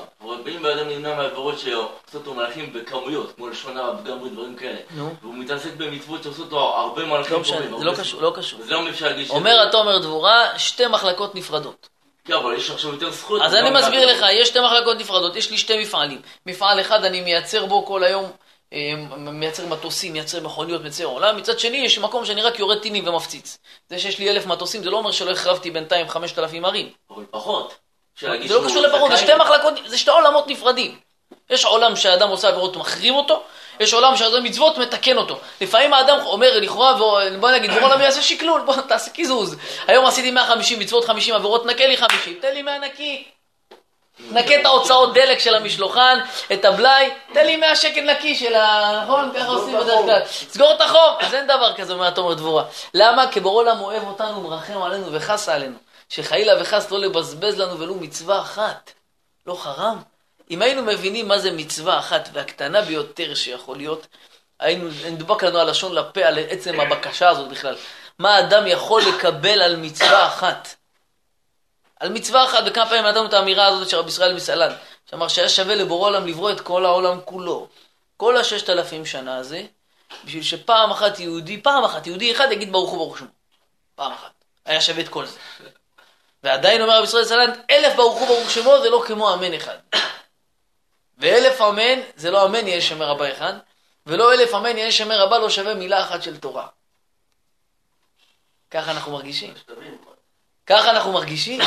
[0.47, 4.79] אם באדם נמנע מהעבירות שעושות לו מלאכים בכמויות, כמו לשון הרע וגם דברים כאלה.
[5.21, 8.59] והוא מתעסק במצוות שעושות לו הרבה מלאכים לא משנה, זה לא קשור, לא קשור.
[8.89, 9.33] אפשר שזה...
[9.33, 11.90] אומר התומר דבורה, שתי מחלקות נפרדות.
[12.25, 13.41] כן, אבל יש עכשיו יותר זכות.
[13.41, 14.05] אז אני מסביר.
[14.11, 16.21] לך, יש שתי מחלקות נפרדות, יש לי שתי מפעלים.
[16.45, 18.31] מפעל אחד אני מייצר בו כל היום,
[18.73, 21.37] אה, מייצר מטוסים, מייצר מכוניות, מייצר עולם.
[21.37, 23.57] מצד שני, יש מקום שאני רק יורד טילים ומפציץ.
[23.89, 26.89] זה שיש לי אלף מטוסים, זה לא אומר שלא החרבתי בינתיים חמשת אלפים ערים.
[27.09, 27.73] אבל פחות.
[28.19, 30.99] זה לא קשור לפרעה, זה זכאי- שתי מחלקות, זה שתי עולמות נפרדים.
[31.49, 33.43] יש עולם שהאדם עושה עבירות מחרים אותו,
[33.81, 35.39] יש עולם שהאדם מצוות מתקן אותו.
[35.61, 36.93] לפעמים האדם אומר לכאורה,
[37.39, 39.55] בוא נגיד, בוא נביא יעשה שקלול, בוא תעשה קיזוז.
[39.87, 43.23] היום עשיתי 150 מצוות 50 עבירות, נקה לי 50, תן לי 100 נקי.
[44.31, 46.19] נקה את ההוצאות דלק של המשלוחן,
[46.53, 49.01] את הבלאי, תן לי 100 שקל נקי של ה...
[49.03, 49.31] נכון?
[49.35, 50.05] ככה עושים בדרך.
[50.05, 50.21] כלל.
[50.25, 51.17] סגור את החוב.
[51.19, 52.63] אז אין דבר כזה, אומר תומר דבורה.
[52.93, 53.31] למה?
[53.31, 55.75] כי בורא עולם אוהב אותנו, מרחם עלינו וחס עלינו.
[56.09, 58.91] שחלילה וחס לא לבזבז לנו ולו מצווה אחת.
[59.47, 60.10] לא חרם?
[60.51, 64.07] אם היינו מבינים מה זה מצווה אחת והקטנה ביותר שיכול להיות,
[64.59, 67.75] היינו, נדבק לנו הלשון לפה על עצם הבקשה הזאת בכלל.
[68.19, 70.75] מה האדם יכול לקבל על מצווה אחת?
[71.99, 74.73] על מצווה אחת, וכמה פעמים נתנו את האמירה הזאת של רבי ישראל מסלן,
[75.09, 77.67] שאמר שהיה שווה לבורא עולם לברוא את כל העולם כולו.
[78.17, 79.63] כל הששת אלפים שנה הזה,
[80.25, 83.27] בשביל שפעם אחת יהודי, פעם אחת יהודי אחד יגיד ברוך הוא ברוך שמו.
[83.95, 84.31] פעם אחת.
[84.65, 85.37] היה שווה את כל זה.
[86.43, 89.77] ועדיין אומר רבי ישראל סלנט, אלף ברוך הוא ברוך שמו זה לא כמו אמן אחד.
[91.21, 93.53] ואלף אמן, זה לא אמן יהיה שמר רבה אחד,
[94.05, 96.67] ולא אלף אמן יהיה שמר רבה לא שווה מילה אחת של תורה.
[98.71, 99.53] ככה אנחנו מרגישים.
[100.67, 101.61] ככה אנחנו מרגישים.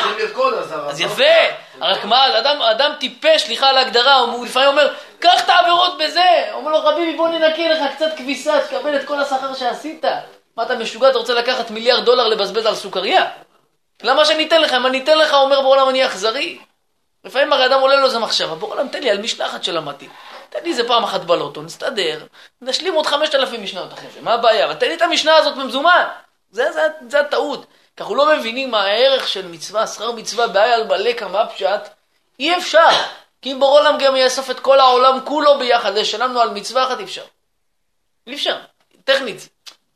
[0.89, 1.07] אז לא?
[1.07, 5.99] יפה, רק מה, אדם, אדם טיפש, סליחה על ההגדרה, הוא לפעמים אומר, קח את העבירות
[5.99, 6.49] בזה.
[6.53, 10.05] אומר לו, חביבי, בוא ננקה לך קצת כביסה, תקבל את כל השכר שעשית.
[10.57, 13.31] מה, אתה משוגע, אתה רוצה לקחת מיליארד דולר לבזבז על סוכריה?
[14.03, 14.73] למה שאני אתן לך?
[14.73, 16.59] אם אני אתן לך, אומר בעולם אני אכזרי.
[17.25, 20.09] לפעמים הרי אדם עולה לו איזה מחשבה, בעולם תן לי על משלחת שלמדתי.
[20.51, 22.27] תן לי איזה פעם אחת בלוטו, נסתדר,
[22.63, 24.65] נשלים עוד חמשת אלפים משניות אחרי זה, מה הבעיה?
[24.65, 26.05] אבל תן לי את המשנה הזאת במזומן.
[26.51, 27.67] זה, זה, זה הטעות.
[27.97, 31.89] כי אנחנו לא מבינים מה הערך של מצווה, שכר מצווה, בעיה על מלא כמה פשט.
[32.39, 32.89] אי אפשר.
[33.43, 36.99] כי אם בור עולם גם יאסוף את כל העולם כולו ביחד, לשלמנו על מצווה אחת,
[36.99, 37.25] אי אפשר.
[38.27, 38.57] אי אפשר.
[39.05, 39.49] טכנית.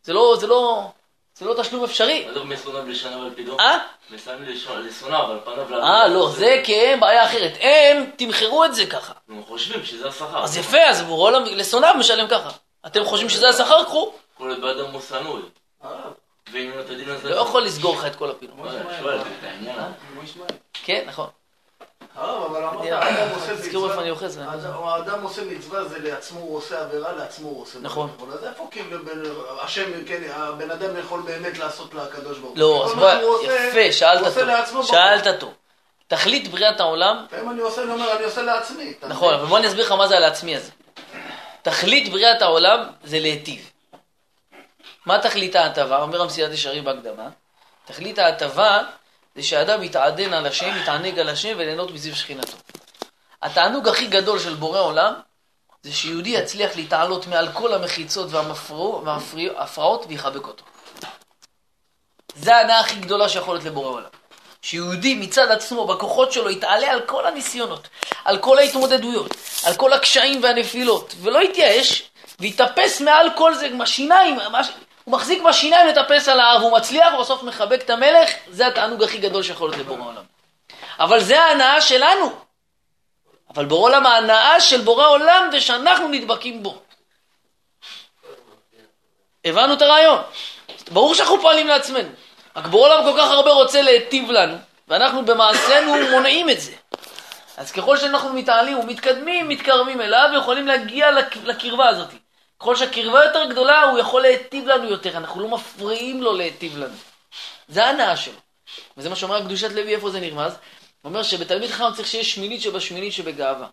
[0.02, 0.90] זה לא, זה לא,
[1.38, 2.26] זה לא תשלום אפשרי.
[2.30, 3.60] עזוב מסונב לשנה ועל פידו.
[3.60, 3.78] אה?
[4.10, 5.56] מסיים לשונב, על פניו...
[5.56, 5.78] לעבוד.
[5.84, 7.52] אה, לא, זה כי הם בעיה אחרת.
[7.60, 9.12] הם תמחרו את זה ככה.
[9.28, 10.44] הם חושבים שזה השכר.
[10.44, 12.50] אז יפה, אז בור עולם לשונאיו משלם ככה.
[12.86, 13.84] אתם חושבים שזה השכר?
[13.84, 14.12] קחו.
[14.38, 15.00] כל עוד באדם הוא
[16.90, 17.30] הדין הזה...
[17.30, 18.56] לא יכול לסגור לך את כל הפינות.
[18.58, 18.70] מה.
[20.84, 21.26] כן, נכון.
[21.26, 22.07] הרב, אבל אמרת, אני-
[24.84, 27.78] האדם עושה מצווה, זה לעצמו הוא עושה עבירה, לעצמו הוא עושה.
[27.82, 28.10] נכון.
[28.32, 28.98] אז איפה כאילו
[29.60, 32.58] השם, כן, הבן אדם יכול באמת לעשות לקדוש ברוך הוא?
[32.58, 32.92] לא, אז
[33.42, 34.20] יפה, שאלת
[34.70, 34.82] בחור.
[34.82, 35.54] שאלת טוב.
[36.08, 38.94] תכלית בריאת העולם, לפעמים אני עושה, אני אומר, אני עושה לעצמי.
[39.08, 39.34] נכון?
[39.34, 40.70] אבל בוא אני אסביר לך מה זה הלעצמי הזה.
[41.62, 43.70] תכלית בריאת העולם זה להיטיב.
[45.06, 46.02] מה תכלית ההטבה?
[46.02, 47.28] אומר המסילת ישרים בהקדמה.
[47.84, 48.82] תכלית ההטבה
[49.34, 52.56] זה שהאדם יתעדן על השם, יתענג על השם וליהנות מזיו שכינתו.
[53.42, 55.14] התענוג הכי גדול של בורא עולם
[55.82, 60.64] זה שיהודי יצליח להתעלות מעל כל המחיצות וההפרעות ויחבק אותו.
[62.34, 64.08] זה ההנאה הכי גדולה שיכול להיות לבורא עולם.
[64.62, 67.88] שיהודי מצד עצמו, בכוחות שלו, יתעלה על כל הניסיונות,
[68.24, 69.30] על כל ההתמודדויות,
[69.64, 72.10] על כל הקשיים והנפילות, ולא יתייאש,
[72.40, 74.38] ויטפס מעל כל זה עם השיניים,
[75.08, 79.18] הוא מחזיק בשיניים לטפס על ההר, והוא מצליח, ובסוף מחבק את המלך, זה התענוג הכי
[79.18, 80.22] גדול שיכול להיות לבורא עולם.
[81.00, 82.32] אבל זה ההנאה שלנו.
[83.54, 86.78] אבל בורא עולם, ההנאה של בורא עולם זה שאנחנו נדבקים בו.
[89.44, 90.18] הבנו את הרעיון.
[90.90, 92.08] ברור שאנחנו פועלים לעצמנו.
[92.56, 94.56] רק בורא עולם כל כך הרבה רוצה להיטיב לנו,
[94.88, 96.72] ואנחנו במעשינו מונעים את זה.
[97.56, 102.08] אז ככל שאנחנו מתעלים ומתקדמים, מתקרבים אליו, יכולים להגיע לק- לקרבה הזאת.
[102.60, 106.96] ככל שהקרבה יותר גדולה, הוא יכול להיטיב לנו יותר, אנחנו לא מפריעים לו להיטיב לנו.
[107.68, 108.38] זה ההנאה שלו.
[108.96, 110.52] וזה מה שאומר קדושת לוי, איפה זה נרמז?
[110.52, 113.66] הוא אומר שבתלמיד חכם צריך שיהיה שמינית שבשמינית שבגאווה.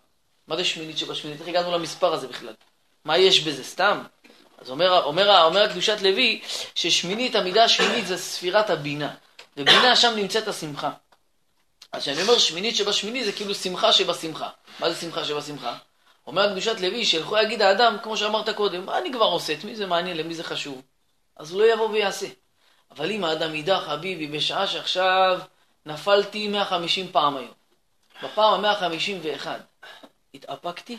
[0.48, 1.40] מה זה שמינית שבשמינית?
[1.40, 2.54] איך הגענו למספר הזה בכלל?
[3.04, 3.64] מה יש בזה?
[3.64, 4.02] סתם.
[4.58, 6.40] אז אומר, אומר, אומר קדושת לוי,
[6.74, 9.14] ששמינית, המידה השמינית זה ספירת הבינה.
[9.56, 10.90] ובינה שם נמצאת השמחה.
[11.92, 14.48] אז כשאני אומר שמינית שבשמינית זה כאילו שמחה שבשמחה.
[14.80, 15.76] מה זה שמחה שבשמחה?
[16.26, 19.52] אומר קדושת לוי, שילכו יגיד האדם, כמו שאמרת קודם, מה אני כבר עושה?
[19.52, 20.16] את מי זה מעניין?
[20.16, 20.82] למי זה חשוב?
[21.36, 22.26] אז הוא לא יבוא ויעשה.
[22.90, 25.40] אבל אם האדם ידע, חביבי, בשעה שעכשיו
[25.86, 27.52] נפלתי 150 פעם היום,
[28.22, 29.48] בפעם ה-151
[30.34, 30.98] התאפקתי,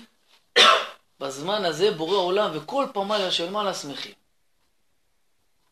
[1.20, 4.14] בזמן הזה בורא עולם וכל פמליה של מעלה שמחים.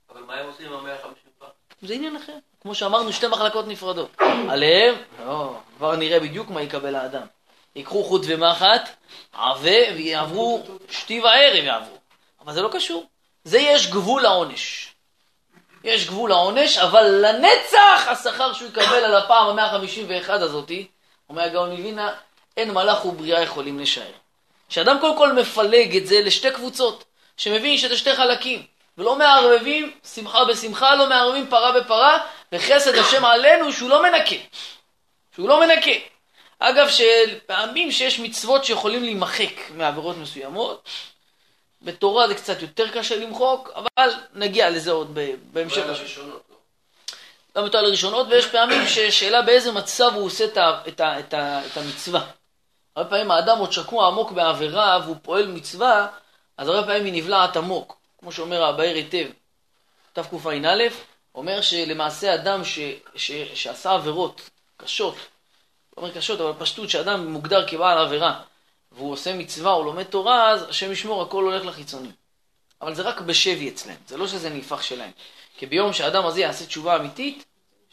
[0.10, 1.50] אבל מה הם עושים עם המאה חמישים פעם?
[1.82, 2.38] זה עניין אחר.
[2.62, 4.12] כמו שאמרנו, שתי מחלקות נפרדות.
[4.50, 7.28] עליהם, לא, כבר נראה בדיוק מה יקבל האדם.
[7.76, 8.90] ייקחו חוט ומחט,
[9.34, 11.98] עבה, ויעברו, שתי וערב יעברו.
[12.42, 13.06] אבל זה לא קשור.
[13.44, 14.94] זה יש גבול לעונש.
[15.84, 20.88] יש גבול לעונש, אבל לנצח השכר שהוא יקבל על הפעם המאה חמישים ואחד הזאתי,
[21.30, 22.14] אומר הגאון מווילנה,
[22.58, 24.12] אין מלאך ובריאה יכולים לשער.
[24.70, 27.04] שאדם קודם כל מפלג את זה לשתי קבוצות,
[27.38, 28.64] שמבין שזה שתי חלקים,
[28.98, 32.18] ולא מערבבים שמחה בשמחה, לא מערבבים פרה בפרה,
[32.52, 34.36] וחסד השם עלינו שהוא לא מנקה.
[35.36, 36.15] שהוא לא מנקה.
[36.60, 40.90] אגב, שפעמים שיש מצוות שיכולים להימחק מעבירות מסוימות,
[41.82, 45.18] בתורה זה קצת יותר קשה למחוק, אבל נגיע לזה עוד
[45.54, 45.78] בהמשך.
[45.78, 46.56] אולי לראשונות, לא?
[47.58, 51.34] גם יותר לראשונות, ויש פעמים ששאלה באיזה מצב הוא עושה את, ה, את, ה, את,
[51.34, 52.26] ה, את המצווה.
[52.96, 56.08] הרבה פעמים האדם עוד שקוע עמוק בעבירה והוא פועל מצווה,
[56.58, 57.98] אז הרבה פעמים היא נבלעת עמוק.
[58.20, 59.26] כמו שאומר הבאר היטב,
[60.14, 60.84] תקע"א,
[61.36, 62.80] אומר שלמעשה אדם ש,
[63.16, 65.22] ש, שעשה עבירות קשות, לא
[65.98, 68.40] אומר קשות, אבל פשטות, שאדם מוגדר כבעל עבירה,
[68.92, 72.10] והוא עושה מצווה או לומד תורה, אז השם ישמור, הכל הולך לחיצוני.
[72.82, 75.12] אבל זה רק בשבי אצלם, זה לא שזה נהפך שלהם.
[75.58, 77.46] כי ביום שהאדם הזה יעשה תשובה אמיתית,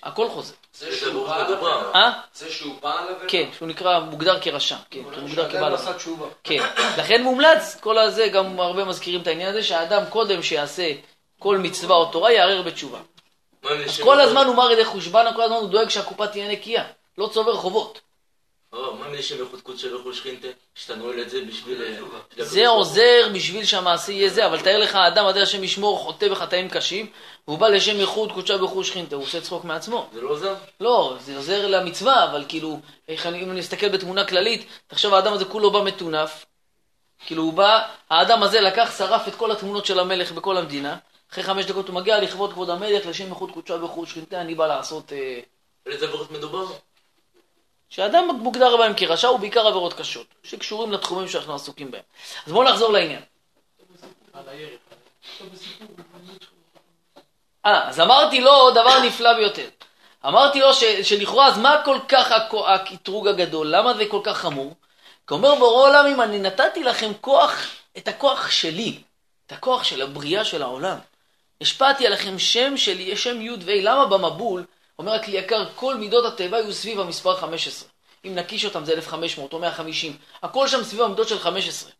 [0.03, 0.55] הכל חוזר.
[0.75, 1.71] זה שהוא ברוך בא על הדבר.
[1.71, 1.93] עבירה.
[1.95, 2.13] אה?
[2.35, 3.29] זה שהוא בא על עבירה.
[3.29, 6.29] כן, שהוא נקרא, מוגדר כרשע, כן, הוא מוגדר כבעל לא עבירה.
[6.45, 6.63] כן,
[6.99, 10.93] לכן מומלץ, כל הזה, גם הרבה מזכירים את העניין הזה, שהאדם קודם שיעשה
[11.39, 12.99] כל מצווה או תורה, יערער בתשובה.
[13.65, 14.21] אז כל?
[14.21, 16.85] הזמן הוא מר ידי חושבנה, כל הזמן הוא דואג שהקופה תהיה נקייה,
[17.19, 18.01] לא צובר חובות.
[18.73, 19.07] מה?
[20.75, 21.83] שאתה נועל את זה בשביל...
[22.33, 26.29] בשביל זה עוזר בשביל שהמעשה יהיה זה, אבל תאר לך, האדם הזה השם ישמור חוטא
[26.29, 27.07] בחטאים קשים,
[27.49, 30.09] והוא בא לשם ייחוד קודשה ברכוש שכינתה, הוא עושה צחוק מעצמו.
[30.13, 30.55] זה לא עוזר?
[30.81, 35.33] לא, זה עוזר למצווה, אבל כאילו, איך אני, אם אני אסתכל בתמונה כללית, תחשוב האדם
[35.33, 36.47] הזה כולו בא מטונף,
[37.27, 40.97] כאילו הוא בא, האדם הזה לקח, שרף את כל התמונות של המלך בכל המדינה,
[41.33, 44.67] אחרי חמש דקות הוא מגיע לכבוד כבוד המלך, לשם ייחוד קודשה ברכוש שכינתה, אני בא
[44.67, 45.13] לעשות...
[45.13, 45.41] אה,
[45.87, 46.67] על איזה עבירות מדובר?
[47.93, 52.03] שאדם מוגדר בהם כרשע הוא בעיקר עבירות קשות, שקשורים לתחומים שאנחנו עסוקים בהם.
[52.47, 53.23] אז בואו נחזור לעניין.
[57.67, 59.69] אה, אז אמרתי לו דבר נפלא ביותר.
[60.27, 62.33] אמרתי לו ש, שלכאורה, אז מה כל כך
[62.67, 63.67] הקטרוג הגדול?
[63.67, 64.75] למה זה כל כך חמור?
[65.27, 67.67] כי אומר בורא עולם, אם אני נתתי לכם כוח,
[67.99, 68.99] את הכוח שלי,
[69.47, 70.99] את הכוח של הבריאה של העולם,
[71.61, 74.65] השפעתי עליכם שם שלי, שם י' ו', למה במבול,
[74.99, 77.89] אומר הכלי יקר, כל מידות הטבע יהיו סביב המספר 15.
[78.25, 81.91] אם נקיש אותם זה 1500 או 150, הכל שם סביב המידות של 15.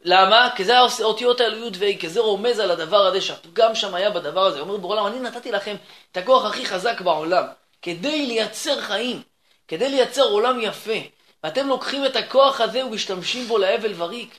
[0.00, 0.50] למה?
[0.56, 4.10] כי זה האותיות האלו י' ו', כי זה רומז על הדבר הזה, שהפגם שם היה
[4.10, 4.60] בדבר הזה.
[4.60, 5.76] אומר בעולם, אני נתתי לכם
[6.12, 7.44] את הכוח הכי חזק בעולם,
[7.82, 9.22] כדי לייצר חיים,
[9.68, 10.98] כדי לייצר עולם יפה.
[11.44, 14.38] ואתם לוקחים את הכוח הזה ומשתמשים בו להבל וריק.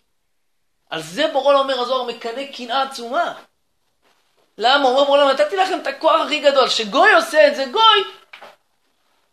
[0.89, 3.33] על זה בורא אומר הזוהר מקנא קנאה עצומה.
[4.59, 4.83] למה?
[4.83, 8.03] הוא אומר בעולם, נתתי לכם את הכוח הכי גדול, שגוי עושה את זה, גוי.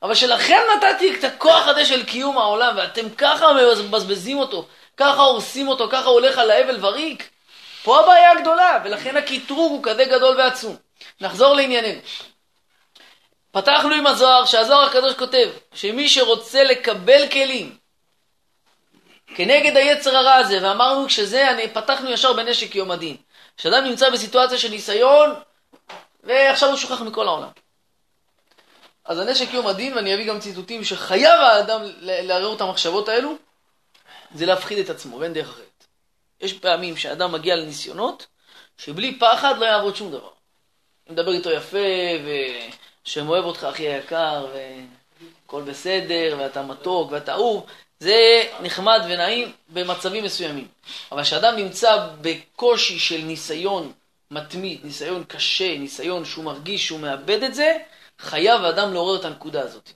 [0.03, 5.69] אבל שלכם נתתי את הכוח הזה של קיום העולם, ואתם ככה מבזבזים אותו, ככה הורסים
[5.69, 7.29] אותו, ככה הולך על האבל וריק.
[7.83, 10.77] פה הבעיה הגדולה, ולכן הקטרוג הוא כזה גדול ועצום.
[11.21, 12.01] נחזור לענייננו.
[13.53, 17.77] פתחנו עם הזוהר, שהזוהר הקדוש כותב, שמי שרוצה לקבל כלים
[19.35, 23.17] כנגד היצר הרע הזה, ואמרנו שזה, אני, פתחנו ישר בנשק יום הדין.
[23.57, 25.35] שאדם נמצא בסיטואציה של ניסיון,
[26.23, 27.49] ועכשיו הוא שוכח מכל העולם.
[29.05, 33.37] אז הנשק יום הדין, ואני אביא גם ציטוטים שחייב האדם לערער את המחשבות האלו,
[34.35, 35.85] זה להפחיד את עצמו, ואין דרך אחרת.
[36.41, 38.27] יש פעמים שאדם מגיע לניסיונות,
[38.79, 40.31] שבלי פחד לא יעבוד שום דבר.
[41.09, 41.79] אם מדבר איתו יפה,
[43.05, 47.67] ושם אוהב אותך אחי היקר, והכל בסדר, ואתה מתוק, ואתה אהוב,
[48.01, 50.69] זה נחמד ונעים במצבים מסוימים.
[51.13, 53.93] אבל כשאדם נמצא בקושי של ניסיון
[54.31, 57.77] מתמיד, ניסיון קשה, ניסיון שהוא מרגיש שהוא מאבד את זה,
[58.19, 59.91] חייב האדם לעורר את הנקודה הזאת.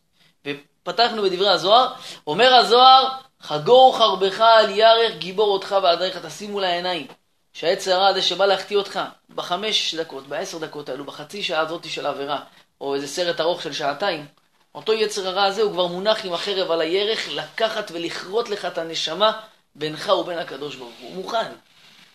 [0.46, 1.92] ופתחנו בדברי הזוהר,
[2.26, 3.08] אומר הזוהר,
[3.40, 7.06] חגור חרבך על ירך גיבור אותך ועל דרך תשימו לעיניים.
[7.52, 9.00] שהעץ הרע הזה שבא להחטיא אותך
[9.34, 12.40] בחמש דקות, בעשר דקות האלו, בחצי שעה הזאת של העבירה,
[12.80, 14.26] או איזה סרט ארוך של שעתיים,
[14.74, 18.78] אותו יצר הרע הזה הוא כבר מונח עם החרב על הירך לקחת ולכרות לך את
[18.78, 19.40] הנשמה
[19.74, 21.08] בינך ובין הקדוש ברוך הוא.
[21.08, 21.52] הוא מוכן.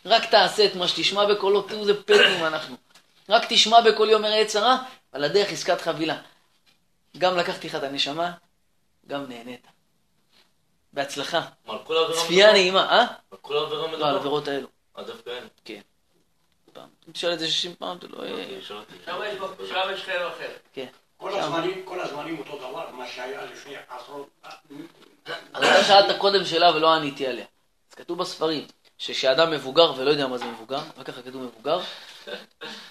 [0.05, 2.75] רק תעשה את מה שתשמע בקולו, תראו איזה פטים אנחנו.
[3.29, 4.77] רק תשמע בקולי אומר העץ הרע,
[5.11, 6.17] על הדרך עסקת חבילה.
[7.17, 8.31] גם לקחתי לך את הנשמה,
[9.07, 9.67] גם נהנית.
[10.93, 11.41] בהצלחה.
[11.65, 13.05] מה, על כל העבירה צפייה נעימה, אה?
[13.31, 14.05] על כל העבירה לא, על מדובר?
[14.07, 14.67] העבירות האלו.
[14.97, 15.47] אה, דווקא אין.
[15.65, 15.81] כן.
[16.73, 16.87] פעם.
[17.07, 18.17] אם תשאל את זה 60 פעם, אתה לא...
[18.17, 18.93] אוקיי, שאלתי.
[19.05, 19.21] שם
[19.93, 20.49] יש- חלק אחר.
[20.73, 20.87] כן.
[21.17, 24.30] כל הזמנים, כל הזמנים אותו דבר, מה שהיה לפני עשרות...
[25.54, 27.45] אז אתה שאלת קודם שאלה ולא עניתי עליה.
[27.89, 31.80] אז כתוב בספרים, שכשאדם מבוגר ולא יודע מה זה מבוגר, רק ככה כתוב מבוגר,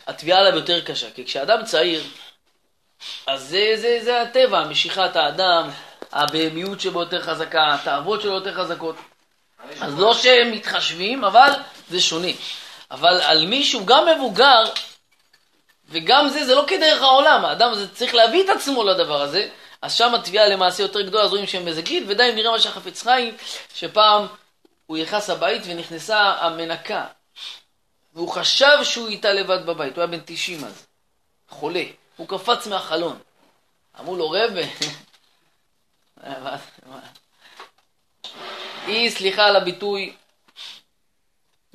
[0.06, 1.10] התביעה עליו יותר קשה.
[1.10, 2.02] כי כשאדם צעיר,
[3.26, 5.70] אז זה, זה, זה הטבע, משיכת האדם,
[6.12, 8.96] הבהמיות שבו יותר חזקה, התאוות שלו יותר חזקות.
[9.80, 11.50] אז לא שהם מתחשבים, אבל
[11.90, 12.28] זה שונה.
[12.90, 14.62] אבל על מישהו גם מבוגר,
[15.94, 19.48] וגם זה, זה לא כדרך העולם, האדם הזה צריך להביא את עצמו לדבר הזה,
[19.82, 22.60] אז שם התביעה למעשה יותר גדולה, אז רואים שהם באיזה גיל, ודי אם נראה מה
[22.60, 23.36] שהחפץ חיים,
[23.74, 24.26] שפעם
[24.86, 27.06] הוא נכנס הבית ונכנסה המנקה,
[28.14, 30.86] והוא חשב שהוא איתה לבד בבית, הוא היה בן 90 אז,
[31.48, 31.84] חולה,
[32.16, 33.18] הוא קפץ מהחלון.
[34.00, 34.62] אמרו לו, רבה,
[38.86, 40.16] היא, סליחה על הביטוי,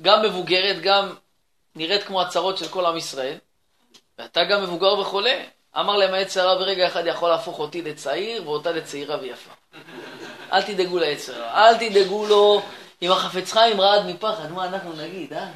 [0.02, 1.14] גם מבוגרת, גם
[1.74, 3.38] נראית כמו הצרות של כל עם ישראל,
[4.20, 5.40] ואתה גם מבוגר וחולה.
[5.78, 9.50] אמר להם העץ הרע ברגע אחד יכול להפוך אותי לצעיר ואותה לצעירה ויפה.
[10.52, 12.62] אל תדאגו לעץ הרע, אל תדאגו לו
[13.02, 15.46] אם החפץ חיים רעד מפחד, מה אנחנו נגיד, אה?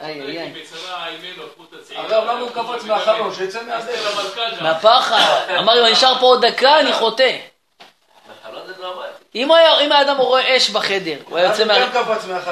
[0.00, 0.52] איי, איי, איי.
[1.80, 2.02] הצעירה.
[2.02, 3.34] הרב, למה הוא קפץ מהחלון?
[3.34, 3.88] שיצא מהדלת.
[3.88, 4.62] אסתר המלכה גם.
[4.64, 5.44] מהפחד.
[5.58, 7.36] אמר אם אני נשאר פה עוד דקה אני חוטא.
[9.34, 11.74] אם האדם רואה אש בחדר, הוא היה יוצא מה...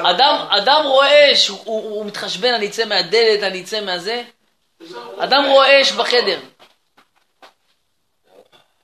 [0.09, 4.23] אדם, אדם רואה אש, הוא מתחשבן, אני אצא מהדלת, אני אצא מהזה.
[5.17, 6.39] אדם רואה אש בחדר.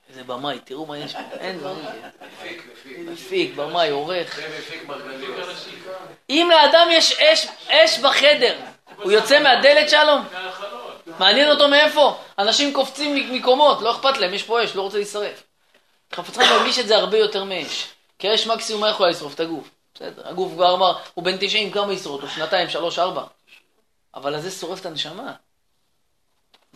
[0.10, 3.12] איזה במאי, תראו מה יש פה, אין דברים כאלה.
[3.12, 4.39] מפיק, במאי, עורך.
[6.29, 8.60] אם לאדם יש אש, אש בחדר,
[8.95, 10.25] הוא יוצא מהדלת שלום?
[11.19, 12.17] מעניין אותו מאיפה?
[12.39, 15.43] אנשים קופצים מקומות, לא אכפת להם, יש פה אש, לא רוצה להישרף.
[16.13, 17.88] חיים מרגיש את זה הרבה יותר מאש.
[18.19, 19.33] כי האש מקסימום מה יכולה לשרוף?
[19.33, 19.69] את הגוף.
[19.95, 22.33] בסדר, הגוף כבר אמר, הוא בן 90, כמה ישרוף אותו?
[22.33, 23.23] שנתיים, שלוש, ארבע.
[24.15, 25.33] אבל הזה שורף את הנשמה.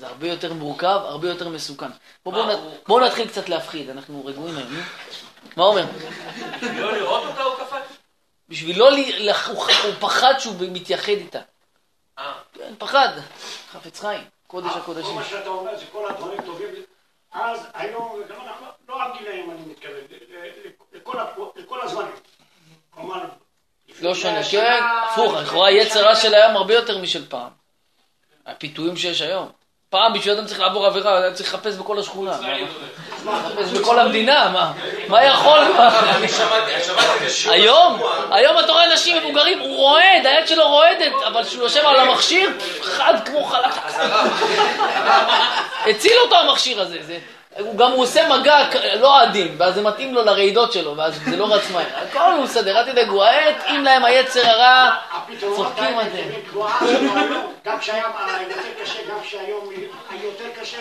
[0.02, 1.88] זה הרבה יותר מורכב, הרבה יותר מסוכן.
[2.26, 2.58] בואו בוא, נ...
[2.88, 4.82] בוא נתחיל קצת להפחיד, אנחנו רגועים היום, נו.
[5.58, 5.86] מה אומר?
[6.62, 7.98] לא לראות אותה הוא קפץ?
[8.50, 8.90] בשביל לא,
[9.84, 11.40] הוא פחד שהוא מתייחד איתה.
[12.20, 12.34] אה.
[12.54, 13.10] כן, פחד.
[13.72, 15.16] חפץ חיים, קודש כל הקודשים.
[15.16, 16.68] מה שאתה אומר זה כל הדברים טובים.
[17.32, 20.02] אז היום, אנחנו, לא הגילאים אני מתכוון,
[21.56, 22.16] לכל הזמנים.
[22.90, 23.24] כלומר,
[24.02, 24.80] לא שונה, כן,
[25.12, 27.50] הפוך, לכאורה יצרה שנה, של היום הרבה יותר משל פעם.
[28.46, 29.61] הפיתויים שיש היום.
[29.92, 32.32] פעם בשביל אדם צריך לעבור עבירה, היה צריך לחפש בכל השכונה.
[33.26, 34.72] לחפש בכל המדינה, מה?
[35.08, 35.60] מה יכול?
[37.50, 38.02] היום.
[38.32, 42.50] היום אתה רואה אנשים מבוגרים, הוא רועד, היד שלו רועדת, אבל כשהוא יושב על המכשיר,
[42.82, 43.74] חד כמו חלק.
[45.86, 47.18] הציל אותו המכשיר הזה, זה,
[47.60, 51.38] הוא גם הוא עושה מגע לא עדין, ואז זה מתאים לו לרעידות שלו, ואז זה
[51.38, 51.86] לא רץ מהר.
[52.10, 55.98] הכל הוא מסדר, אל תדאגו, התאים להם היצר הרע, הפתרונות צוחקים
[56.52, 58.04] תנועה שלנו היום, גם כשהיה
[58.50, 59.70] יותר קשה, גם כשהיום
[60.10, 60.78] היה יותר קשה.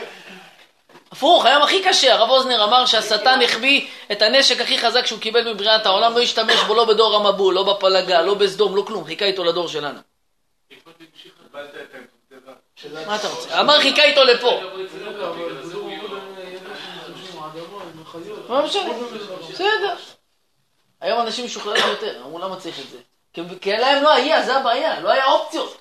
[1.12, 5.52] הפוך, היום הכי קשה, הרב אוזנר אמר שהשטן החביא את הנשק הכי חזק שהוא קיבל
[5.52, 9.24] מבריאת העולם, לא השתמש בו לא בדור המבול, לא בפלגה, לא בסדום, לא כלום, חיכה
[9.24, 9.98] איתו לדור שלנו.
[13.06, 13.60] מה אתה רוצה?
[13.60, 14.60] אמר חיכה איתו לפה.
[18.48, 18.90] מה משנה?
[19.52, 19.96] בסדר.
[21.00, 22.98] היום אנשים משוחררים יותר, אמרו למה צריך את זה?
[23.32, 25.76] כי- כי להם לא היה, זה הבעיה, לא היה אופציות.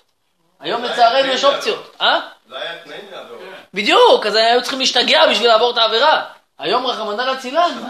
[0.60, 1.96] היום לצערנו יש אופציות.
[2.02, 2.20] אה?
[2.48, 3.38] לא היה תנאים לעבור.
[3.74, 6.26] בדיוק, אז היו צריכים להשתגע בשביל לעבור את העבירה.
[6.60, 7.84] היום רחמנא לצילן.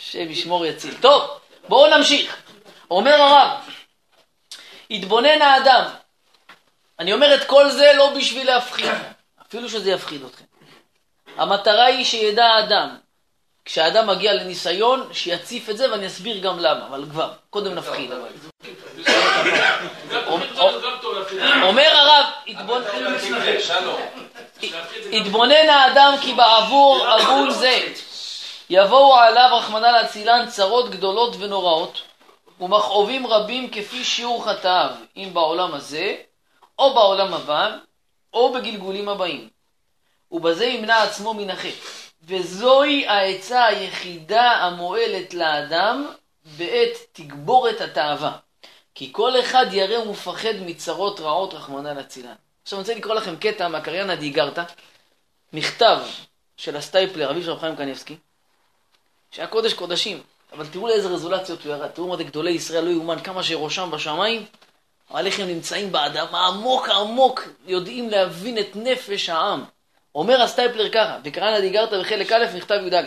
[0.00, 0.94] השם ישמור יציל.
[1.00, 1.30] טוב,
[1.68, 2.36] בואו נמשיך.
[2.90, 3.58] אומר הרב,
[4.90, 5.84] התבונן האדם.
[6.98, 8.90] אני אומר את כל זה לא בשביל להפחיד,
[9.48, 10.44] אפילו שזה יפחיד אתכם.
[11.40, 12.96] המטרה היא שידע האדם,
[13.64, 18.10] כשהאדם מגיע לניסיון, שיציף את זה ואני אסביר גם למה, אבל כבר, קודם נפחיד.
[21.62, 22.24] אומר הרב,
[25.12, 25.68] התבונן...
[25.68, 27.80] האדם כי בעבור עוון זה
[28.70, 32.02] יבואו עליו רחמנא להצילן צרות גדולות ונוראות
[32.60, 36.14] ומכאובים רבים כפי שיעור חטאיו אם בעולם הזה
[36.78, 37.76] או בעולם הבא
[38.34, 39.59] או בגלגולים הבאים
[40.32, 41.76] ובזה ימנע עצמו מן החטא.
[42.22, 46.06] וזוהי העצה היחידה המועלת לאדם
[46.58, 48.36] בעת תגבורת התאווה.
[48.94, 53.68] כי כל אחד ירא ומפחד מצרות רעות רחמנא להצילן עכשיו אני רוצה לקרוא לכם קטע
[53.68, 54.62] מהקריינה דיגרתא,
[55.52, 55.98] מכתב
[56.56, 58.16] של הסטייפלר, אביו של רב חיים קניבסקי,
[59.30, 62.90] שהיה קודש קודשים, אבל תראו לאיזה רזולוציות הוא ירד, תראו מה זה גדולי ישראל, לא
[62.90, 64.46] יאומן, כמה שראשם בשמיים,
[65.10, 69.64] אבל איך הם נמצאים באדמה עמוק עמוק, יודעים להבין את נפש העם.
[70.14, 73.04] אומר הסטייפלר ככה, בקריינא דאיגרתא בחלק א', מכתב י"ד: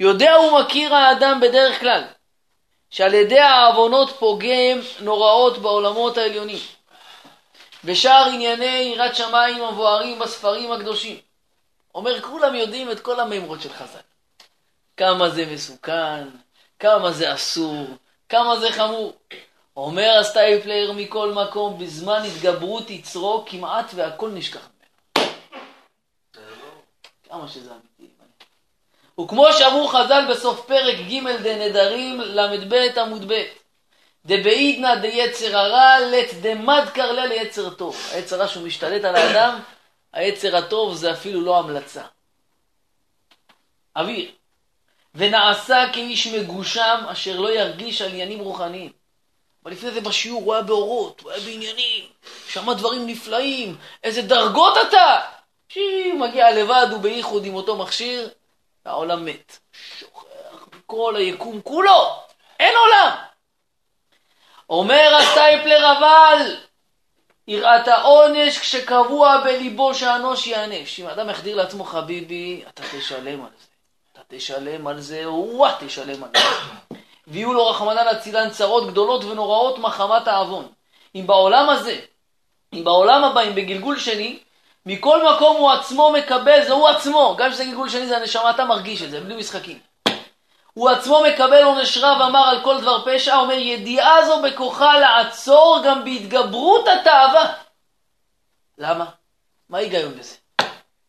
[0.00, 2.02] יודע ומכיר האדם בדרך כלל,
[2.90, 6.58] שעל ידי העוונות פוגם נוראות בעולמות העליונים.
[7.84, 11.16] ושאר ענייני יראת שמיים המבוארים בספרים הקדושים.
[11.94, 13.98] אומר, כולם יודעים את כל המימרות של חז"ל.
[14.96, 16.28] כמה זה מסוכן,
[16.78, 17.86] כמה זה אסור,
[18.28, 19.12] כמה זה חמור.
[19.76, 24.68] אומר הסטייפלר מכל מקום, בזמן התגברות יצרו כמעט והכל נשכח.
[27.30, 28.14] כמה שזה אמיתי.
[29.20, 33.44] וכמו שאמרו חז"ל בסוף פרק ג' דנדרים ל"ב עמוד ב'
[34.26, 37.96] דבעידנא דיצר הרע לית דמדקר לה ליצר טוב.
[38.12, 39.60] היצר הרע שהוא משתלט על האדם,
[40.12, 42.02] היצר הטוב זה אפילו לא המלצה.
[43.96, 44.30] אוויר.
[45.14, 48.92] ונעשה כאיש מגושם אשר לא ירגיש עניינים רוחניים.
[49.62, 52.04] אבל לפני זה בשיעור הוא היה באורות, הוא היה בעניינים,
[52.48, 55.39] שמע דברים נפלאים, איזה דרגות אתה!
[55.72, 58.28] שי, מגיע לבד ובייחוד עם אותו מכשיר,
[58.86, 59.58] והעולם מת.
[59.98, 62.16] שוכח מכל היקום כולו,
[62.60, 63.16] אין עולם!
[64.70, 66.56] אומר הסטייפלר אבל,
[67.48, 71.00] יראת העונש כשקבוע בליבו שהאנוש יענש.
[71.00, 73.66] אם האדם יחדיר לעצמו חביבי, אתה תשלם על זה.
[74.12, 76.96] אתה תשלם על זה, וואה תשלם על זה.
[77.26, 80.68] ויהיו לו רחמנא להצילן צרות גדולות ונוראות מחמת העוון.
[81.14, 82.00] אם בעולם הזה,
[82.72, 84.38] אם בעולם הבא, אם בגלגול שני,
[84.86, 88.64] מכל מקום הוא עצמו מקבל, זה הוא עצמו, גם כשזה גלגול שני זה הנשמה, אתה
[88.64, 89.78] מרגיש את זה, בלי משחקים.
[90.74, 95.80] הוא עצמו מקבל עונש רב אמר על כל דבר פשע, אומר ידיעה זו בכוחה לעצור
[95.84, 97.52] גם בהתגברות התאווה.
[98.78, 99.04] למה?
[99.68, 100.34] מה ההיגיון בזה?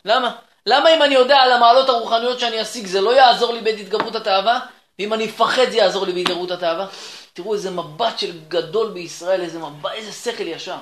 [0.05, 0.31] למה?
[0.65, 4.15] למה אם אני יודע על המעלות הרוחניות שאני אשיג זה לא יעזור לי בעת התגברות
[4.15, 4.59] התאווה?
[4.99, 6.87] ואם אני אפחד זה יעזור לי בהתגברות התאווה?
[7.33, 10.75] תראו איזה מבט של גדול בישראל, איזה מבט, איזה שכל ישר.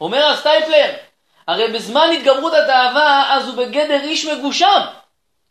[0.00, 0.94] אומר הסטייפלר,
[1.48, 4.80] הרי בזמן התגברות התאווה אז הוא בגדר איש מגושם.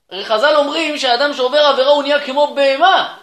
[0.09, 3.17] הרי חז"ל אומרים שהאדם שעובר עבירה הוא נהיה כמו בהמה.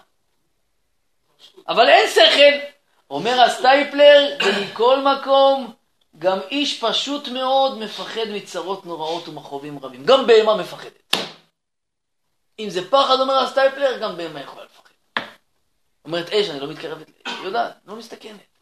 [1.69, 2.67] אבל אין שכל.
[3.11, 5.75] אומר הסטייפלר, ומכל מקום,
[6.19, 10.05] גם איש פשוט מאוד מפחד מצרות נוראות ומכאובים רבים.
[10.05, 11.17] גם בהמה מפחדת.
[12.59, 15.25] אם זה פחד, אומר הסטייפלר, גם בהמה יכולה לפחד.
[16.05, 18.54] אומרת אש, אני לא מתקרבת לאש, היא יודעת, לא מסתכנת.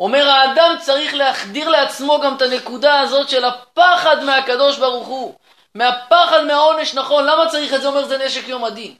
[0.00, 5.34] אומר האדם צריך להחדיר לעצמו גם את הנקודה הזאת של הפחד מהקדוש ברוך הוא.
[5.74, 7.88] מהפחד מהעונש, נכון, למה צריך את זה?
[7.88, 8.94] אומר זה נשק יום הדין.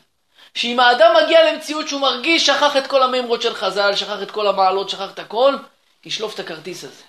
[0.55, 4.47] שאם האדם מגיע למציאות שהוא מרגיש, שכח את כל המימרות של חז"ל, שכח את כל
[4.47, 5.57] המעלות, שכח את הכל,
[6.05, 7.03] ישלוף את הכרטיס הזה.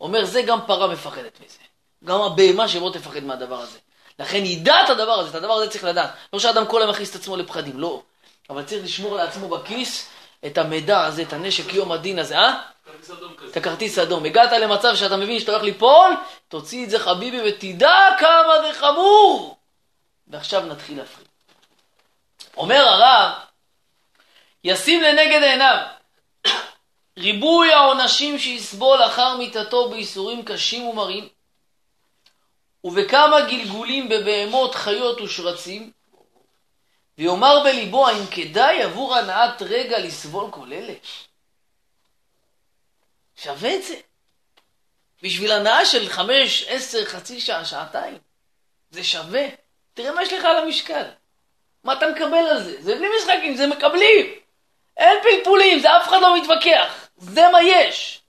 [0.00, 1.58] אומר, זה גם פרה מפחדת מזה.
[2.04, 3.78] גם הבהמה שבו תפחד מהדבר הזה.
[4.18, 6.10] לכן ידע את הדבר הזה, את הדבר הזה צריך לדעת.
[6.32, 8.02] לא שאדם כל היום מכניס את עצמו לפחדים, לא.
[8.50, 10.08] אבל צריך לשמור לעצמו בכיס
[10.46, 12.62] את המידע הזה, את הנשק יום הדין הזה, אה?
[13.50, 14.24] את הכרטיס האדום.
[14.24, 16.14] הגעת למצב שאתה מבין שאתה הולך ליפול,
[16.48, 19.56] תוציא את זה חביבי ותדע כמה זה חמור.
[20.28, 21.26] ועכשיו נתחיל להפחיד.
[22.56, 23.32] אומר הרב,
[24.64, 25.76] ישים לנגד עיניו
[27.18, 31.28] ריבוי העונשים שיסבול אחר מיתתו בייסורים קשים ומרים,
[32.84, 35.90] ובכמה גלגולים בבהמות, חיות ושרצים,
[37.18, 40.92] ויאמר בליבו, האם כדאי עבור הנעת רגע לסבול כל אלה?
[43.36, 43.94] שווה את זה.
[45.22, 48.18] בשביל הנאה של חמש, עשר, חצי שעה, שעתיים.
[48.90, 49.44] זה שווה.
[49.94, 51.04] תראה מה יש לך על המשקל.
[51.84, 52.82] מה אתה מקבל על זה?
[52.82, 54.26] זה בלי משחקים, זה מקבלים.
[54.96, 57.08] אין פלפולים, זה אף אחד לא מתווכח.
[57.16, 58.20] זה מה יש.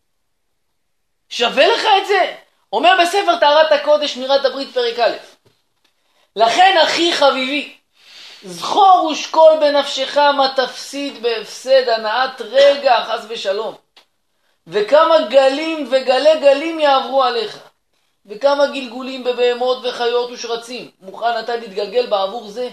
[1.30, 2.36] שווה לך את זה?
[2.74, 5.18] אומר בספר טהרת הקודש, שמירת הברית, פרק א',
[6.36, 7.78] לכן, אחי חביבי,
[8.44, 13.76] זכור ושקול בנפשך מה תפסיד בהפסד הנעת רגע, חס ושלום.
[14.68, 17.60] וכמה גלים וגלי גלים יעברו עליך,
[18.26, 20.92] וכמה גלגולים בבהמות וחיות ושרצים.
[21.02, 22.70] מוכן אתה להתגלגל בעבור זה?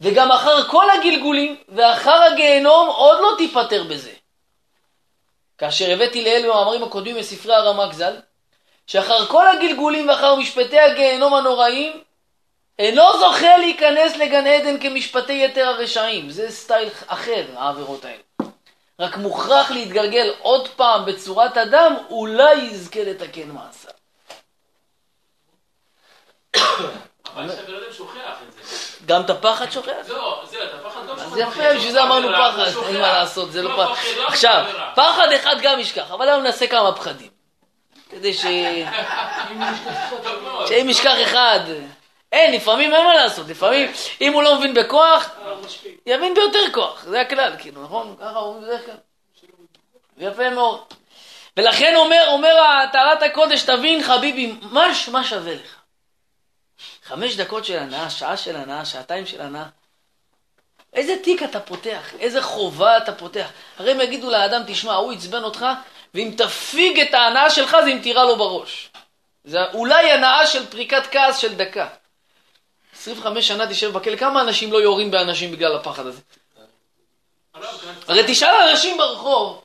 [0.00, 4.10] וגם אחר כל הגלגולים ואחר הגיהנום עוד לא תיפטר בזה.
[5.58, 8.16] כאשר הבאתי לאל במאמרים הקודמים בספרי הרמ"ק ז"ל,
[8.86, 12.02] שאחר כל הגלגולים ואחר משפטי הגיהנום הנוראים,
[12.78, 16.30] אינו זוכה להיכנס לגן עדן כמשפטי יתר הרשעים.
[16.30, 18.33] זה סטייל אחר, העבירות האלה.
[19.00, 23.90] רק מוכרח להתגלגל עוד פעם בצורת אדם, אולי יזכה לתקן מעשיו.
[27.34, 29.06] אבל שהבן אדם שוכח את זה.
[29.06, 29.92] גם את הפחד שוכח?
[30.08, 31.32] לא, זה, את הפחד גם שוכח.
[31.32, 33.94] אז יפה, בשביל זה אמרנו פחד, אין מה לעשות, זה לא פחד.
[34.26, 34.64] עכשיו,
[34.94, 37.30] פחד אחד גם ישכח, אבל היום נעשה כמה פחדים.
[38.10, 38.46] כדי ש...
[40.68, 41.60] שאם ישכח אחד...
[42.34, 45.30] אין, לפעמים אין מה לעשות, לפעמים אם הוא לא מבין בכוח,
[46.06, 48.16] יבין ביותר כוח, זה הכלל, כאילו, נכון?
[48.20, 48.94] ככה אומרים בדרך כלל.
[50.18, 50.80] יפה מאוד.
[51.56, 52.54] ולכן אומר, אומר
[52.92, 55.76] טהרת הקודש, תבין חביבי, מה, שווה לך?
[57.04, 59.66] חמש דקות של הנאה, שעה של הנאה, שעתיים של הנאה.
[60.92, 62.14] איזה תיק אתה פותח?
[62.20, 63.48] איזה חובה אתה פותח?
[63.78, 65.66] הרי הם יגידו לאדם, תשמע, הוא עצבן אותך,
[66.14, 68.90] ואם תפיג את ההנאה שלך, זה אם תירה לו בראש.
[69.44, 71.86] זה אולי הנאה של פריקת כעס של דקה.
[73.04, 76.20] 25 שנה תשב בכלא, כמה אנשים לא יורים באנשים בגלל הפחד הזה?
[78.08, 79.64] הרי תשאל אנשים ברחוב,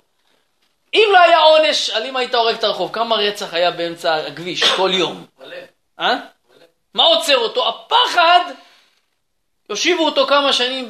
[0.94, 4.64] אם לא היה עונש על אם היית הורג את הרחוב, כמה רצח היה באמצע הכביש
[4.64, 5.26] כל יום?
[6.00, 6.16] אה?
[6.94, 7.70] מה עוצר אותו?
[7.70, 8.40] הפחד,
[9.70, 10.88] יושיבו אותו כמה שנים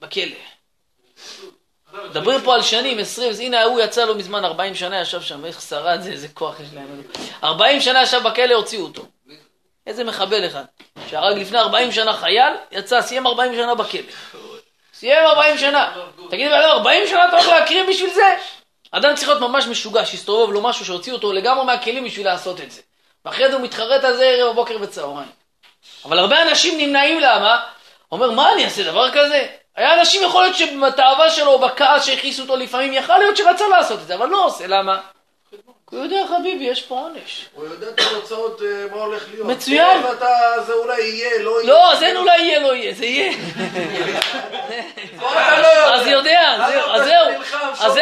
[0.00, 0.36] בכלא.
[1.92, 5.44] מדברים פה על שנים, 20, אז הנה ההוא יצא לו מזמן 40 שנה, ישב שם,
[5.44, 7.02] איך שרד זה, איזה כוח יש להם.
[7.44, 9.06] 40 שנה ישב בכלא, הוציאו אותו.
[9.88, 10.64] איזה מחבל אחד,
[11.10, 14.00] שהרג לפני 40 שנה חייל, יצא, סיים 40 שנה בכלא.
[14.94, 15.92] סיים 40 שנה.
[16.30, 18.36] תגיד, אבל 40 שנה אתה הולך להקריב בשביל זה?
[18.90, 22.70] אדם צריך להיות ממש משוגע, שיסתובב לו משהו שהוציא אותו לגמרי מהכלים בשביל לעשות את
[22.70, 22.80] זה.
[23.24, 25.28] ואחרי זה הוא מתחרט על זה ערב בבוקר וצהריים.
[26.04, 27.64] אבל הרבה אנשים נמנעים למה?
[28.12, 29.46] אומר, מה אני אעשה דבר כזה?
[29.76, 34.06] היה אנשים יכול להיות שבתאווה שלו בכעס שהכניסו אותו לפעמים, יכל להיות שרצה לעשות את
[34.06, 35.00] זה, אבל לא עושה, למה?
[35.90, 37.46] כי הוא יודע, חביבי, יש פה עונש.
[37.54, 39.46] הוא יודע את התוצאות, אה, מה הולך להיות.
[39.46, 40.02] מצוין.
[40.02, 41.72] כן, זה אולי יהיה, לא יהיה.
[41.72, 43.32] לא, אז אין אולי יהיה, לא יהיה, זה יהיה.
[45.62, 45.94] לא.
[45.94, 47.42] אז יודע, אתה אז זהו,
[47.78, 47.92] אז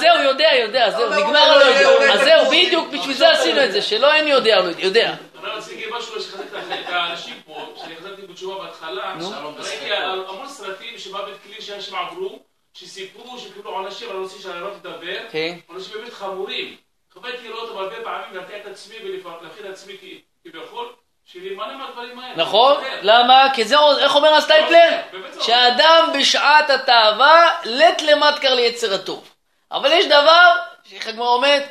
[0.00, 2.12] זהו, יודע, יודע, זהו, אבל נגמר לא לא יודע.
[2.12, 2.50] אז זהו.
[2.50, 5.14] בדיוק, בשביל זה עשינו את זה, שלא אין יודע, לא יודע.
[5.44, 6.56] אני רציתי להגיד משהו שחזק
[6.88, 9.14] את האנשים פה, שאני חזרתי בתשובה בהתחלה,
[9.58, 12.38] ראיתי על המון סרטים שבא בית כלין שאנשים עברו,
[12.74, 15.56] שסיפרו שקיבלו עונשים על הנושא של הרב לדבר, כן.
[15.68, 16.76] עונשים באמת חמורים.
[17.14, 19.96] חוויתי לראות אותם הרבה פעמים, להרתיע את עצמי ולהכין את עצמי
[20.44, 20.94] כביכול,
[21.24, 22.36] שלהימנע מהדברים האלה.
[22.36, 22.80] נכון?
[22.80, 22.98] כן.
[23.02, 23.48] למה?
[23.54, 25.00] כי זה, איך אומר הסטייפלר?
[25.32, 29.34] זה שאדם בשעת התאווה לט למט קר ליצר הטוב.
[29.72, 30.50] אבל יש דבר,
[30.84, 31.62] שאיך הגמרא אומרת,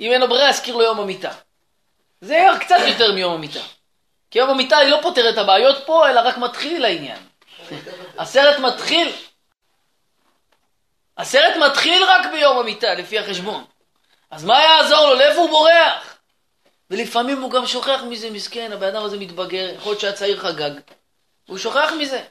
[0.00, 1.32] אם אין לו ברירה, יזכיר לו יום המיטה.
[2.20, 3.60] זה קצת יותר מיום המיטה.
[4.30, 7.18] כי יום המיטה היא לא פותרת את הבעיות פה, אלא רק מתחיל העניין.
[8.18, 9.12] הסרט מתחיל.
[11.18, 13.64] הסרט מתחיל רק ביום המיטה, לפי החשבון.
[14.32, 15.14] אז מה יעזור לו?
[15.14, 16.18] לאיפה הוא בורח?
[16.90, 20.70] ולפעמים הוא גם שוכח מזה, מסכן, הבן אדם הזה מתבגר, יכול להיות שהיה צעיר חגג.
[21.46, 22.22] הוא שוכח מזה.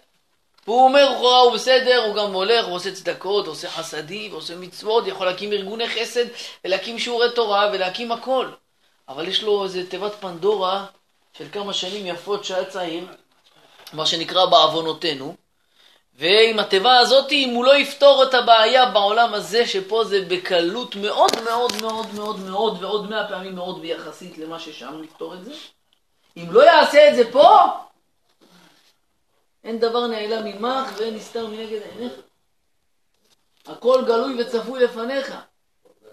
[0.68, 5.08] והוא אומר, לכאורה הוא בסדר, הוא גם הולך, הוא עושה צדקות, עושה חסדים, עושה מצוות,
[5.08, 6.26] יכול להקים ארגוני חסד,
[6.66, 8.48] ולהקים שיעורי תורה, ולהקים הכל.
[9.10, 10.86] אבל יש לו איזה תיבת פנדורה
[11.38, 13.08] של כמה שנים יפות שהיה צעיר,
[13.94, 15.36] מה שנקרא בעוונותינו,
[16.16, 21.32] ועם התיבה הזאת, אם הוא לא יפתור את הבעיה בעולם הזה, שפה זה בקלות מאוד
[21.44, 25.52] מאוד מאוד מאוד מאוד, ועוד מאה פעמים מאוד ביחסית למה ששם, לפתור את זה,
[26.38, 27.66] אם לא יעשה את זה פה,
[29.64, 32.14] אין דבר נעלם ממך ואין נסתר מנגד עיניך.
[33.66, 35.36] הכל גלוי וצפוי לפניך.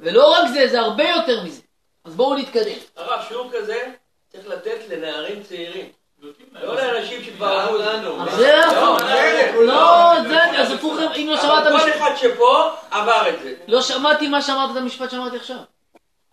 [0.00, 1.62] ולא רק זה, זה הרבה יותר מזה.
[2.04, 2.78] אז בואו נתקדם.
[2.96, 3.94] הרב, שיעור כזה
[4.28, 5.92] צריך לתת לנערים צעירים.
[6.62, 8.22] לא לאנשים שכבר עברו לנו.
[8.22, 9.02] אז זה הפוך.
[9.02, 9.60] בסדר.
[9.60, 13.54] לא, זה, אז הפוך, אם לא שמעת כל אחד שפה עבר את זה.
[13.68, 15.56] לא שמעתי מה שאמרת את המשפט שאמרתי עכשיו.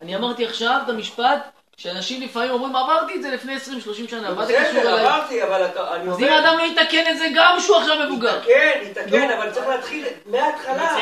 [0.02, 3.60] אני אמרתי עכשיו את המשפט שאנשים לפעמים אומרים, עברתי את זה לפני 20-30
[4.10, 5.06] שנה, מה זה קשור בסדר, אליי?
[5.06, 6.28] עברתי, אבל אתה- אני אז אומר...
[6.28, 8.40] אם האדם לא יתקן את זה גם כשהוא עכשיו מבוגר.
[8.46, 9.34] כן, יתקן, נו.
[9.38, 10.98] אבל צריך להתחיל מההתחלה.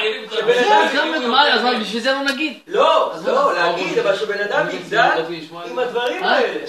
[0.47, 0.73] בסדר,
[1.53, 2.57] אז מה, בשביל זה לא נגיד.
[2.67, 3.53] לא, אז לא?
[3.53, 5.09] להגיד, אבל שבן אדם יגדל
[5.65, 6.35] עם הדברים אה?
[6.37, 6.59] האלה.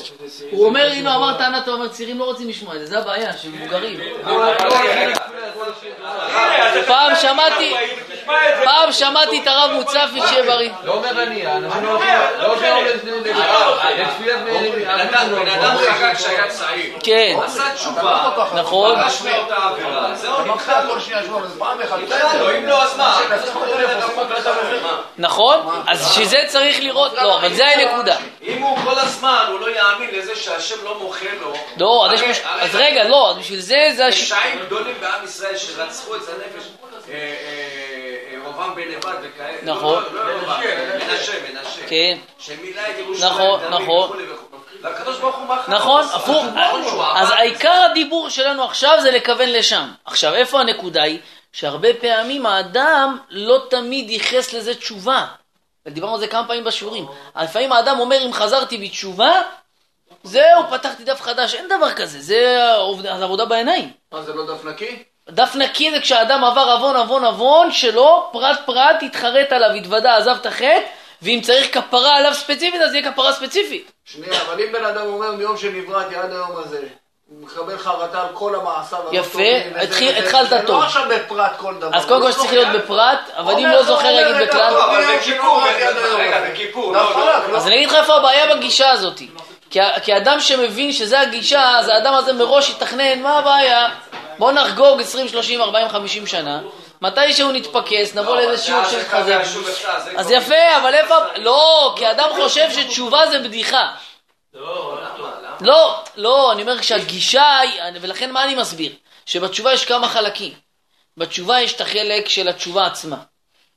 [0.51, 3.33] הוא אומר, הנה, אמר טענה, אתה אומר, צעירים לא רוצים לשמוע את זה, זה הבעיה,
[3.33, 4.01] של מבוגרים.
[6.87, 8.65] פעם שמעתי, את זה.
[8.65, 10.71] פעם שמעתי את הרב מוצפי, שיהיה בריא.
[10.85, 12.81] לא אומר אני, האנשים לא אומר, לא לא משנה.
[13.99, 16.95] לתפילת בן אדם בן אדם חגג כשהיה צעיר.
[17.03, 18.31] כן, עשה תשובה.
[18.55, 18.95] נכון.
[19.03, 20.15] פרש מאותה עבירה.
[20.15, 20.55] זהו, לו.
[20.89, 21.99] כל שנייה שבוע, אז פעם אחת.
[22.59, 23.21] אם לא, אז מה?
[25.19, 25.83] נכון?
[25.87, 28.17] אז בשביל זה צריך לראות, לא, אבל זה הנקודה.
[28.43, 31.53] אם הוא כל הזמן, הוא לא יאמין לזה שהשם לא מוחה לו.
[31.77, 32.07] לא,
[32.61, 34.09] אז רגע, לא, בשביל זה, זה.
[34.11, 36.69] פשעים גדולים בעם ישראל שרצחו את הנפש,
[37.09, 39.59] אה, אה, אה, רובם בן נבד וכאלה.
[39.63, 40.03] נכון.
[40.03, 40.61] לא, לא, לא רובם,
[40.99, 41.87] מנשה, מנשה.
[41.89, 43.33] כן, שמילא את ירושלים.
[43.33, 44.19] נכון, נכון.
[44.83, 45.75] והקדוש ברוך הוא מחר.
[45.75, 46.45] נכון, הפוך.
[47.15, 47.31] אז.
[47.31, 49.89] העיקר הדיבור שלנו עכשיו זה לכוון לשם.
[50.05, 51.19] עכשיו, איפה הנקודה היא?
[51.53, 55.27] שהרבה פעמים האדם לא תמיד ייחס לזה תשובה.
[55.87, 57.07] ודיברנו על זה כמה פעמים בשיעורים.
[57.43, 59.33] לפעמים האדם אומר, אם חזרתי בתשובה,
[60.23, 61.55] זהו, פתחתי דף חדש.
[61.55, 62.65] אין דבר כזה, זה
[63.23, 63.93] עבודה בעיניים.
[64.13, 65.05] מה זה לא דף נקי?
[65.31, 70.37] דף נקי זה כשהאדם עבר עוון עוון עוון שלו, פרט פרט, התחרט עליו, התוודה, עזב
[70.41, 70.81] את החטא,
[71.23, 73.93] ואם צריך כפרה עליו ספציפית, אז יהיה כפרה ספציפית.
[74.05, 76.81] שנייה, אבל אם בן אדם אומר מיום שנבראתי עד היום הזה,
[77.29, 79.41] הוא מקבל חרטה על כל המעשיו הלא יפה,
[80.19, 80.81] התחלת זה טוב.
[80.81, 81.97] לא עכשיו בפרט כל דבר.
[81.97, 82.53] אז קודם כל הוא שצריך.
[82.53, 84.73] להיות בפרט, אבל אם לא זוכר רגע, בכלל.
[84.73, 85.05] לא, אבל
[85.83, 86.21] עד היום.
[86.21, 87.33] רגע, בכיפור, דף לא, לא.
[87.33, 87.57] חלק, לא?
[87.57, 89.19] אז אני אגיד לך איפה הבעיה בגישה הזאת.
[89.71, 93.89] כי, כי אדם שמבין שזה הגישה, אז האדם הזה מראש יתכנן, מה הבעיה?
[94.39, 96.61] בוא נחגוג 20, 30, 40, 50 שנה,
[97.03, 99.43] מתי שהוא נתפקס, נבוא לאיזה שיעור של חזק.
[100.17, 101.15] אז יפה, אבל איפה...
[101.37, 103.93] לא, כי אדם חושב שתשובה זה בדיחה.
[105.61, 108.93] לא, לא, אני אומר כשהגישה היא, ולכן מה אני מסביר?
[109.27, 110.53] שבתשובה יש כמה חלקים.
[111.17, 113.17] בתשובה יש את החלק של התשובה עצמה,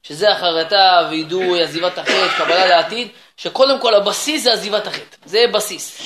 [0.03, 6.01] שזה החרטה, וידוי, עזיבת החטא, קבלה לעתיד, שקודם כל הבסיס זה עזיבת החטא, זה בסיס.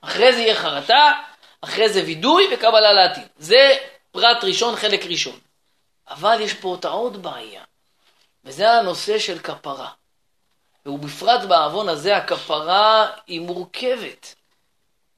[0.00, 1.12] אחרי זה יהיה חרטה,
[1.62, 3.26] אחרי זה וידוי וקבלה לעתיד.
[3.38, 3.76] זה
[4.10, 5.38] פרט ראשון, חלק ראשון.
[6.10, 7.62] אבל יש פה אותה עוד בעיה,
[8.44, 9.88] וזה הנושא של כפרה.
[10.86, 14.34] ובפרט בעוון הזה הכפרה היא מורכבת.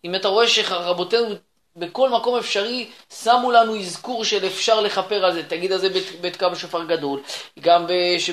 [0.05, 1.35] אם אתה רואה שרבותינו
[1.77, 2.91] בכל מקום אפשרי
[3.23, 7.23] שמו לנו אזכור של אפשר לכפר על זה, תגיד על זה בת- בתקע בשופר גדול,
[7.61, 7.87] גם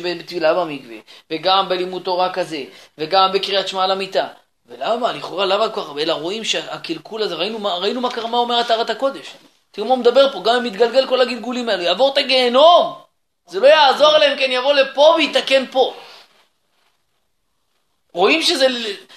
[0.04, 0.96] בטבילה במקווה,
[1.32, 2.64] וגם בלימוד תורה כזה,
[2.98, 4.28] וגם בקריאת שמע על המיטה.
[4.72, 5.12] ולמה?
[5.12, 6.02] לכאורה למה כל כך הרבה?
[6.02, 9.34] אלא רואים שהקלקול הזה, ראינו ראינו מה קרה, מה אומרת טהרת הקודש.
[9.72, 12.94] תראו מה הוא מדבר פה, גם אם מתגלגל כל הגלגולים האלו, יעבור את הגיהנום.
[13.48, 15.94] זה לא יעזור להם, כן יבוא לפה ויתקן פה.
[18.14, 18.68] רואים שזה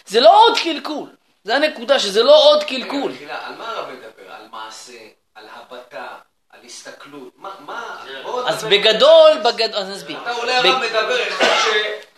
[0.07, 1.09] זה לא עוד קלקול.
[1.45, 3.13] זה הנקודה, שזה לא עוד קלקול.
[3.29, 4.33] על מה הרב מדבר?
[4.33, 4.99] על מעשה,
[5.35, 6.07] על הבטה,
[6.51, 7.33] על הסתכלות?
[7.37, 8.05] מה, מה?
[8.23, 8.65] בוא אז.
[8.65, 10.19] בגדול, בגדול, אז נסביר.
[10.23, 12.14] אתה אולי הרב מדבר אחד שחוץ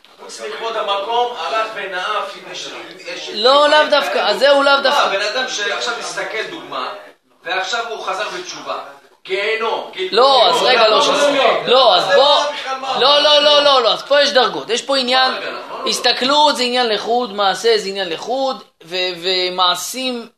[0.77, 2.37] המקום הלך ונאף
[3.35, 5.09] לא, לאו דווקא, אז זהו לאו דווקא.
[5.09, 6.93] בן אדם שעכשיו מסתכל דוגמה,
[7.45, 8.79] ועכשיו הוא חזר בתשובה.
[9.27, 9.91] גיהנום.
[10.11, 11.67] לא, אז רגע, לא, מקום ש- לא.
[11.67, 12.45] לא, אז בוא?
[13.01, 15.89] לא, לא, לא, לא, לא, אז פה יש דרגות, יש פה עניין, לא, לא.
[15.89, 20.29] הסתכלות זה עניין לחוד, מעשה זה עניין לחוד, ומעשים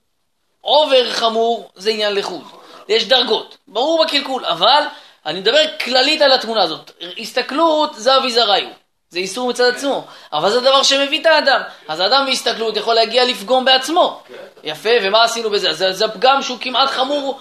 [0.64, 2.42] אובר חמור זה עניין לחוד.
[2.88, 4.82] יש דרגות, ברור בקלקול, אבל
[5.26, 6.90] אני מדבר כללית על התמונה הזאת.
[7.18, 8.68] הסתכלות זה אביזרייהו.
[9.10, 11.60] זה איסור מצד עצמו, אבל זה דבר שמביא את האדם.
[11.88, 14.22] אז האדם בהסתכלות יכול להגיע לפגום בעצמו.
[14.64, 15.72] יפה, ומה עשינו בזה?
[15.72, 17.40] זה, זה פגם שהוא כמעט חמור,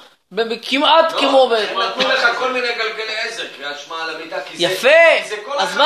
[0.61, 1.53] כמעט כמו ב...
[1.53, 4.55] הם נתנו לך כל מיני גלגלי עזר, קריאת שמע על המיטה, כי.
[4.59, 4.89] יפה,
[5.57, 5.77] אז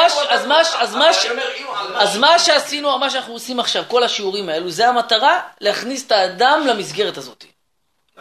[2.17, 6.63] מה אז שעשינו, מה שאנחנו עושים עכשיו, כל השיעורים האלו, זה המטרה להכניס את האדם
[6.67, 7.45] למסגרת הזאת.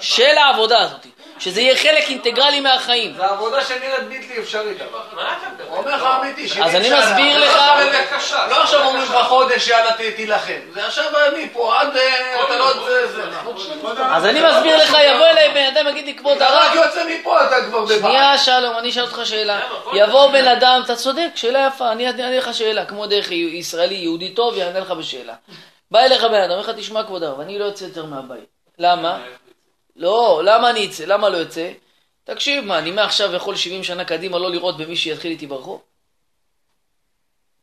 [0.00, 1.06] של העבודה הזאת.
[1.40, 3.14] שזה יהיה חלק אינטגרלי מהחיים.
[3.16, 4.78] זה עבודה שנראית בלתי אפשרית.
[4.80, 4.98] אבל.
[5.16, 5.76] מה אתה מדבר?
[5.76, 6.98] אומר לך אמיתי, שבעים אז אני שנה.
[7.00, 8.46] מסביר לא לך- קשה.
[8.50, 10.52] לא עכשיו אומרים לך חודש, יאללה תילחם.
[10.74, 11.04] זה עכשיו
[11.44, 11.96] מפה עד...
[11.96, 12.72] אה, אתה לא...
[12.88, 13.06] זה...
[13.12, 13.22] זה.
[14.04, 17.04] אז אני מסביר לך, יבוא אליי בן אדם, יגיד לי, כבוד אתה הרב, רק יוצא
[17.20, 17.98] מפה, אתה כבר בבעיה.
[18.00, 19.60] שנייה שלום, אני אשאל אותך שאלה.
[19.92, 24.28] יבוא בן אדם, אתה צודק, שאלה יפה, אני אענה לך שאלה, כמו דרך ישראלי יהודי
[24.34, 25.34] טוב, יענה לך בשאלה.
[25.90, 28.44] בא אליך בן אדם, אומר לך, תשמע כבוד הרב, אני לא יוצא יותר מהבית.
[28.78, 29.18] למה?
[30.00, 31.04] לא, למה אני אצא?
[31.04, 31.72] למה לא יוצא?
[32.24, 35.82] תקשיב, מה, אני מעכשיו יכול 70 שנה קדימה לא לראות במי שיתחיל איתי ברחוב?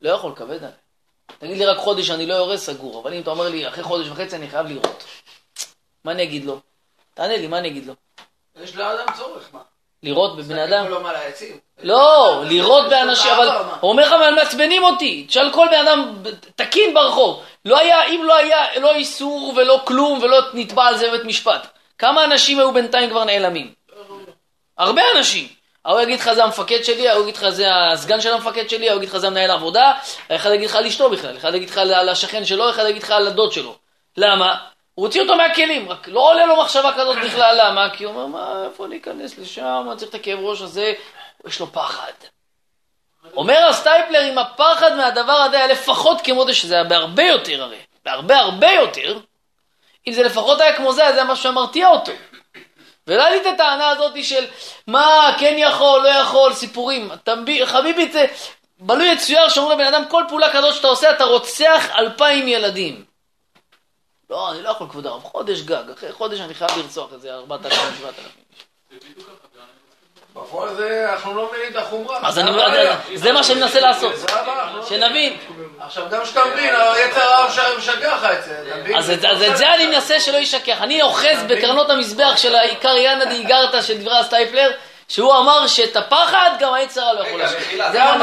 [0.02, 0.72] לא יכול, כבד עליי.
[1.40, 4.08] תגיד לי רק חודש אני לא יורה, סגור, אבל אם אתה אומר לי, אחרי חודש
[4.08, 5.04] וחצי אני חייב לראות.
[6.04, 6.60] מה אני אגיד לו?
[7.14, 7.94] תענה לי, מה אני אגיד לו?
[8.64, 9.62] יש לאדם צורך, מה?
[10.04, 10.86] לראות בבן אדם?
[11.84, 13.48] לא, לירות באנשים, אבל?
[13.80, 15.26] הוא אומר לך, אבל מעצבנים אותי.
[15.28, 16.24] תשאל כל בן אדם
[16.56, 17.44] תקין ברחוב.
[17.66, 21.77] לא היה, אם לא היה, לא איסור ולא כלום ולא נתבע על זה בבית משפט.
[21.98, 23.74] כמה אנשים היו בינתיים כבר נעלמים?
[24.78, 25.48] הרבה אנשים.
[25.86, 28.98] ההוא יגיד לך זה המפקד שלי, ההוא יגיד לך זה הסגן של המפקד שלי, ההוא
[28.98, 29.94] יגיד לך זה המנהל העבודה,
[30.32, 33.12] אחד יגיד לך על אשתו בכלל, אחד יגיד לך על השכן שלו, אחד יגיד לך
[33.12, 33.76] על הדוד שלו.
[34.18, 34.56] למה?
[34.94, 37.90] הוא הוציא אותו מהכלים, רק לא עולה לו מחשבה כזאת בכלל, למה?
[37.94, 40.94] כי הוא אומר, מה, איפה להיכנס לשם, אני צריך את הכאב ראש הזה,
[41.48, 42.12] יש לו פחד.
[43.36, 47.78] אומר הסטייפלר, אם הפחד מהדבר הזה היה לפחות כמו זה, שזה היה בהרבה יותר הרי,
[48.06, 49.20] בהרבה הרבה יותר,
[50.08, 52.12] אם זה לפחות היה כמו זה, אז זה משהו שמרתיע אותו.
[53.08, 54.46] ולא היה לי את הטענה הזאת של
[54.88, 57.12] מה, כן יכול, לא יכול, סיפורים.
[57.38, 58.26] מבין, חביבי, זה
[58.80, 63.06] בלוי יצויר שאומרים לבן אדם, כל פעולה כזאת שאתה עושה, אתה רוצח אלפיים ילדים.
[64.30, 67.66] לא, אני לא יכול, כבוד הרב, חודש גג, אחרי חודש אני חייב לרצוח איזה ארבעת
[67.66, 68.44] אלפים, שבעת אלפים.
[70.42, 72.20] בפועל זה, אנחנו לא מבינים את החומרה.
[72.24, 72.96] אז זה אני, הבעיה.
[73.16, 74.14] זה מה שאני מנסה לעשות,
[74.76, 75.38] לא שנבין.
[75.80, 78.98] עכשיו, גם כשאתה מבין, היצר הרב משגע לך את זה, אתה מבין?
[78.98, 79.22] אז את,
[79.58, 80.78] זה אני מנסה שלא יישכח.
[80.82, 84.72] אני אוחז בקרנות המזבח של העיקר יאנא דאיגרתא של דברי הסטייפלר,
[85.08, 87.60] שהוא אמר שאת הפחד גם היצר הרע לא יכול רגע, לעשות.
[87.60, 88.16] מחילה, אתה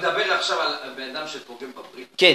[0.00, 2.08] מדבר- עכשיו על בן אדם שפוגם בברית.
[2.18, 2.34] כן.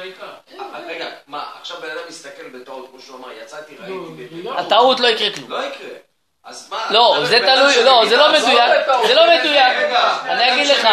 [0.00, 0.26] העיקר.
[0.58, 4.48] אה, רגע, מה, עכשיו בן אדם מסתכל בטעות, כמו שהוא אמר, יצאתי, ראיתי...
[4.48, 5.50] ב- הטעות לא יקרה כלום.
[5.50, 5.88] לא יקרה.
[6.44, 6.78] אז מה...
[6.90, 9.76] לא, זה תלוי, לא, שמביא זה לא מדויק, זה לא מדויק.
[10.24, 10.88] אני אגיד לך.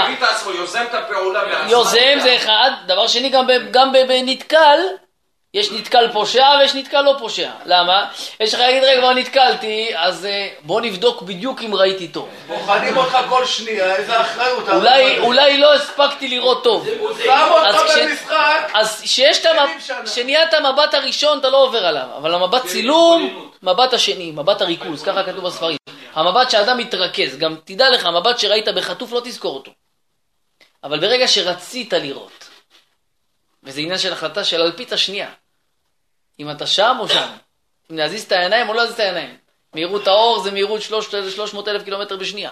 [1.68, 3.30] יוזם זה אחד, דבר שני
[3.72, 4.80] גם בנתקל,
[5.58, 7.50] יש נתקל פושע ויש נתקל לא פושע.
[7.66, 8.10] למה?
[8.40, 12.30] יש לך להגיד, רגע, כבר נתקלתי, אז אה, בוא נבדוק בדיוק אם ראיתי טוב.
[12.48, 14.70] בוחנים אותך כל שנייה, איזה אחריות.
[14.70, 16.88] אולי, אולי לא הספקתי לראות טוב.
[17.24, 18.72] שם אותך במשחק.
[18.74, 20.04] אז כשיש את המבט, שנה.
[20.06, 25.24] כשנהיית המבט הראשון אתה לא עובר עליו, אבל המבט צילום, מבט השני, מבט הריכוז, ככה
[25.24, 25.78] כתוב בספרים.
[26.14, 29.72] המבט שאדם מתרכז, גם תדע לך, המבט שראית בחטוף לא תזכור אותו.
[30.84, 32.50] אבל ברגע שרצית לראות,
[33.64, 35.30] וזה עניין של החלטה של אלפית השנייה,
[36.40, 37.28] אם אתה שם או שם,
[37.92, 39.38] אם להזיז את העיניים או לא להזיז את העיניים.
[39.74, 42.52] מהירות האור זה מהירות 300 אלף קילומטר בשנייה.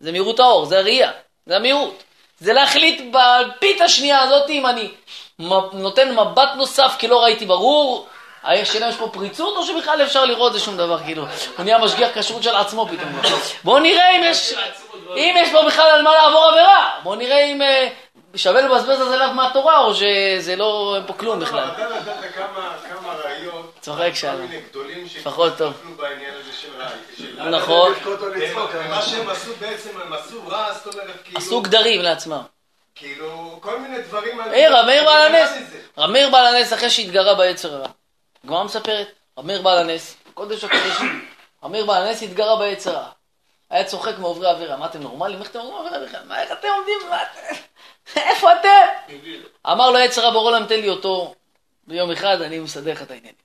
[0.00, 1.10] זה מהירות האור, זה הראייה,
[1.46, 2.02] זה המהירות.
[2.40, 4.88] זה להחליט באלפית השנייה הזאת אם אני
[5.72, 8.06] נותן מבט נוסף כי לא ראיתי ברור,
[8.44, 11.22] השאלה יש פה פריצות או שבכלל אפשר לראות זה שום דבר, כאילו,
[11.56, 13.20] הוא נהיה משגיח כשרות של עצמו פתאום.
[13.64, 14.54] בואו נראה אם יש,
[15.16, 17.88] אם יש פה בכלל על מה לעבור עבירה, בואו נראה אם אה,
[18.36, 21.68] שווה לבזבז על זה לאו מהתורה או שזה לא, אין פה כלום בכלל.
[21.74, 24.46] אתה נתת כמה ראיות, צוחק שלום.
[24.70, 25.74] גדולים לפחות טוב.
[27.38, 27.50] רע.
[27.50, 27.92] נכון,
[28.34, 32.42] לצחוק, ומה שהם עשו בעצם, הם עשו רע, זאת אומרת, כאילו, עשו גדרים לעצמם.
[32.94, 34.36] כאילו, כל מיני דברים...
[34.36, 35.50] מאיר, רב מאיר בעל הנס.
[35.98, 37.88] רב מאיר בעל הנס אחרי שהתגרה ביצר הרע.
[38.44, 39.08] הגמרא מספרת,
[39.38, 41.28] רב מאיר בעל הנס, קודש הקודשים,
[41.62, 43.10] רב מאיר בעל הנס התגרה ביצר הרע.
[43.70, 45.40] היה צוחק מעוברי עבירה, מה אתם נורמלים?
[45.40, 46.20] איך אתם עוברים עבירה בכלל?
[46.28, 47.10] מה, איך אתם עומדים?
[47.10, 47.54] מה אתם?
[48.16, 49.12] איפה אתם?
[49.72, 51.34] אמר לו יצר הבורא עולם תן לי אותו
[51.86, 53.42] ביום אחד, אני מסדר לך את העניינים.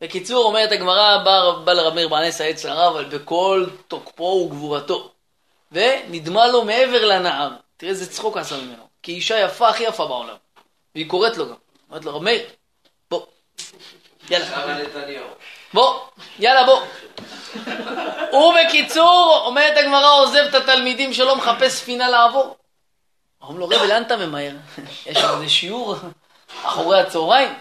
[0.00, 5.10] בקיצור, אומרת הגמרא, בא, בא לרב מאיר בעל הנס היצר הרע, אבל בכל תוקפו וגבורתו.
[5.72, 7.50] ונדמה לו מעבר לנהר.
[7.76, 8.88] תראה איזה צחוק עשה ממנו.
[9.02, 10.36] כי אישה יפה, הכי יפה בעולם.
[10.94, 11.54] והיא קוראת לו גם.
[11.90, 12.46] אומרת לו, רב מאיר,
[13.10, 13.22] בוא.
[14.30, 14.46] יאללה.
[15.74, 16.00] בוא,
[16.38, 16.80] יאללה בוא.
[18.32, 22.56] הוא בקיצור, אומרת הגמרא, עוזב את התלמידים שלו, מחפש ספינה לעבור.
[23.46, 24.52] אומרים לו, רבי, לאן אתה ממהר?
[25.06, 25.94] יש שם איזה שיעור
[26.64, 27.54] אחורי הצהריים?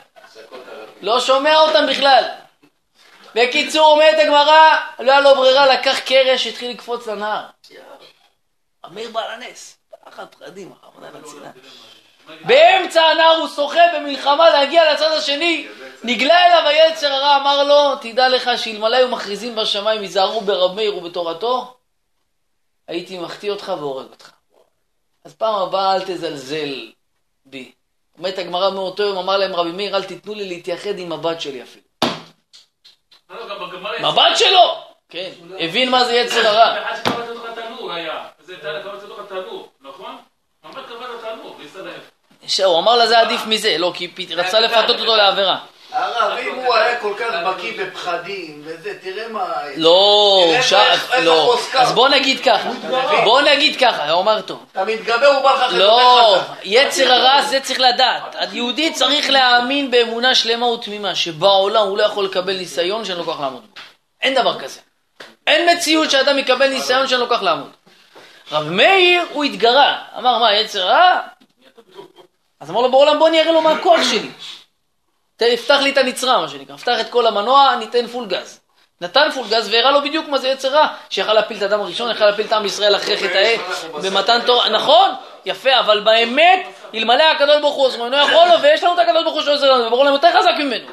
[1.02, 2.24] לא שומע אותם בכלל.
[3.36, 7.46] בקיצור, אומרת הגמרא, לא היה לו ברירה, לקח קרש, התחיל לקפוץ לנהר.
[8.86, 9.78] אמיר בעל הנס.
[10.06, 11.52] פחד פחדים, רחמנא ליצלן.
[12.46, 15.68] באמצע הנהר הוא שוחה במלחמה להגיע לצד השני,
[16.04, 20.98] נגלה אליו היצר הרע, אמר לו, תדע לך שאלמלא היו מכריזים בשמיים, היזהרו ברב מאיר
[20.98, 21.78] ובתורתו,
[22.88, 24.35] הייתי מחטיא אותך והורג אותך.
[25.26, 26.92] אז פעם הבאה אל תזלזל
[27.46, 27.72] בי.
[28.18, 31.64] אומרת הגמרא מאותו יום, אמר להם רבי מאיר, אל תיתנו לי להתייחד עם הבת שלי
[31.64, 31.86] אפילו.
[33.30, 34.84] לא, הבת שלו!
[35.10, 36.76] כן, הבין מה זה יצר הרע.
[42.66, 45.66] הוא אמר לה זה עדיף מזה, לא, כי רצה לפתות אותו לעבירה.
[45.96, 49.46] הרב, אם הוא היה כל כך בקיא בפחדים וזה, תראה מה...
[49.78, 50.74] לא, תראה ש...
[50.74, 51.58] איך- איך לא.
[51.78, 52.70] אז בוא נגיד ככה,
[53.24, 54.66] בוא נגיד ככה, הוא אמר טוב.
[54.72, 56.38] אתה מתגבר, הוא בא לך לא.
[56.64, 58.36] יצר הרע זה צריך לדעת.
[58.40, 63.40] היהודי צריך להאמין באמונה שלמה ותמימה, שבעולם הוא לא יכול לקבל ניסיון שאין לו כוח
[63.40, 63.82] לעמוד בו.
[64.22, 64.80] אין דבר כזה.
[65.48, 67.70] אין מציאות שאדם יקבל ניסיון שאין לו כוח לעמוד.
[68.52, 69.98] רב מאיר, הוא התגרה.
[70.18, 71.20] אמר, מה, יצר הרע?
[72.60, 74.30] אז אמר לו, בעולם בוא אני אראה לו מה הכוח שלי.
[75.38, 76.78] תפתח לי את הנצרה, מה שנקרא.
[76.78, 78.60] פתח את כל המנוע, נתן פול גז.
[79.02, 82.12] נתן פול גז והראה לו בדיוק מה זה יצר רע, שיכל להפיל את האדם הראשון,
[82.12, 83.58] יכל להפיל את עם ישראל אחרי חטאי,
[84.04, 85.12] במתן תורה, נכון,
[85.46, 89.24] יפה, אבל באמת, אלמלא הקדוש ברוך הוא עוזר, אינו יכול לו, ויש לנו את הקדוש
[89.24, 90.88] ברוך הוא שעוזר לנו, וברור לנו יותר חזק ממנו.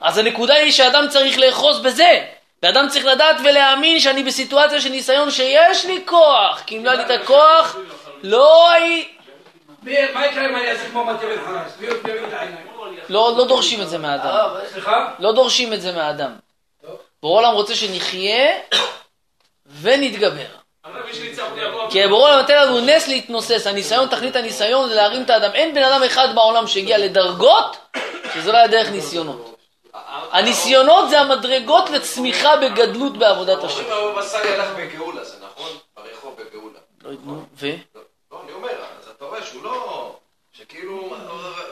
[0.00, 2.24] אז הנקודה היא שאדם צריך לאחוז בזה,
[2.62, 7.06] ואדם צריך לדעת ולהאמין שאני בסיטואציה של ניסיון שיש לי כוח, כי אם לא היה
[7.06, 7.76] לי את הכוח,
[8.22, 9.08] לא הי...
[9.82, 11.72] מה יקרה אם אני אעשה כמו מטה בן חרס?
[13.08, 14.48] לא, לא דורשים את זה מהאדם.
[14.72, 15.08] סליחה?
[15.18, 16.32] לא דורשים את זה מהאדם.
[17.22, 18.58] בורא עולם רוצה שנחיה
[19.80, 20.46] ונתגבר.
[21.90, 25.50] כי בורא עולם נותן לנו נס להתנוסס, הניסיון, תכלית הניסיון זה להרים את האדם.
[25.54, 27.76] אין בן אדם אחד בעולם שהגיע לדרגות
[28.34, 29.56] שזה לא היה דרך ניסיונות.
[30.32, 33.84] הניסיונות זה המדרגות לצמיחה בגדלות בעבודת השם.
[33.84, 35.70] אומרים הבבא סאלי הלך בגאולה, זה נכון?
[35.96, 36.78] ברחוב בגאולה.
[37.04, 37.66] לא, נו, ו?
[38.32, 40.16] לא, אני אומר, אז אתה רואה שהוא לא...
[40.62, 41.14] שכאילו...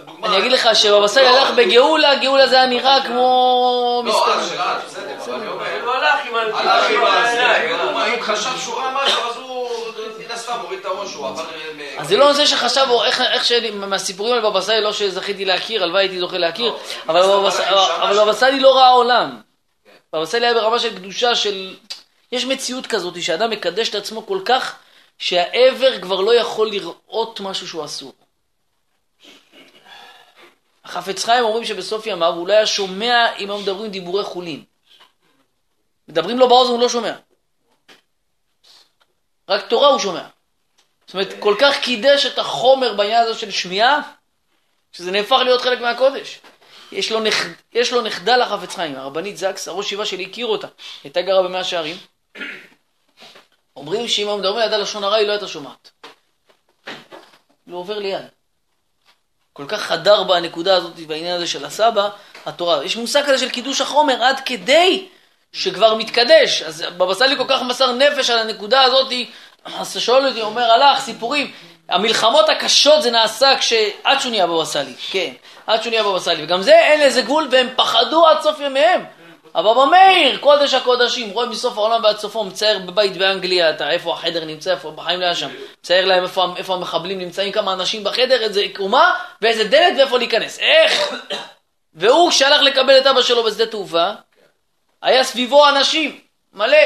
[0.04, 0.26] דוגמה...
[0.26, 4.02] אני אגיד לך שבבא סאלי הלך בגאולה, גאולה זה היה נראה כמו...
[4.06, 5.82] לא, שלה, בסדר, אבל אני אומר...
[5.84, 6.40] הוא הלך עם ה...
[6.58, 7.08] הלך עם ה...
[7.08, 9.68] העיניים, אם חשב שהוא ראה משהו, אז הוא
[10.18, 11.44] מן הסתם הוריד את הראש, הוא עבר...
[11.98, 16.02] אז זה לא נושא שחשב, איך, שאני, מהסיפורים על בבא סאלי, לא שזכיתי להכיר, הלוואי
[16.02, 19.40] הייתי זוכה להכיר, ס- אבל בבא סאלי לא ראה עולם.
[20.12, 21.74] בבא סאלי היה ברמה של קדושה של...
[22.32, 24.74] יש מציאות כזאת שאדם מקדש את עצמו כל כך,
[25.18, 28.12] שהעבר כבר לא יכול לראות משהו שהוא אסור.
[30.90, 34.64] החפץ חיים אומרים שבסוף ימיו הוא לא היה שומע אם היו מדברים דיבורי חולין.
[36.08, 37.14] מדברים לו באוזן, הוא לא שומע.
[39.48, 40.26] רק תורה הוא שומע.
[41.06, 44.00] זאת אומרת, כל כך קידש את החומר בעניין הזה של שמיעה,
[44.92, 46.38] שזה נהפך להיות חלק מהקודש.
[46.92, 47.46] יש לו, נכ...
[47.72, 50.66] יש לו נכדה לחפץ חיים, הרבנית זקס, הראש ישיבה שלי הכיר אותה,
[51.04, 51.96] הייתה גרה במאה שערים.
[53.76, 55.90] אומרים שאם היו מדברים לידה לשון הרע, היא לא הייתה שומעת.
[57.66, 58.39] הוא עובר ליד.
[59.52, 62.08] כל כך חדר בנקודה הזאת, בעניין הזה של הסבא,
[62.46, 62.84] התורה.
[62.84, 65.06] יש מושג כזה של קידוש החומר עד כדי
[65.52, 66.62] שכבר מתקדש.
[66.62, 69.12] אז בבא סאלי כל כך מסר נפש על הנקודה הזאת,
[69.64, 71.52] אז שואל אותי, אומר, הלך, סיפורים.
[71.88, 73.72] המלחמות הקשות זה נעשה כש...
[74.04, 75.32] עד שהוא נהיה בבא סאלי, כן,
[75.66, 76.44] עד שהוא נהיה בבא סאלי.
[76.44, 79.04] וגם זה, אין לזה גבול, והם פחדו עד סוף ימיהם.
[79.54, 84.44] הבבא מאיר, קודש הקודשים, רואה מסוף העולם ועד סופו, מצייר בבית באנגליה, אתה, איפה החדר
[84.44, 85.48] נמצא, איפה, בחיים לא שם.
[85.80, 90.58] מצייר להם איפה, איפה המחבלים נמצאים, כמה אנשים בחדר, איזה קומה, ואיזה דלת ואיפה להיכנס.
[90.58, 91.14] איך?
[91.94, 94.10] והוא, כשהלך לקבל את אבא שלו בשדה תעופה,
[95.02, 96.20] היה סביבו אנשים,
[96.52, 96.76] מלא.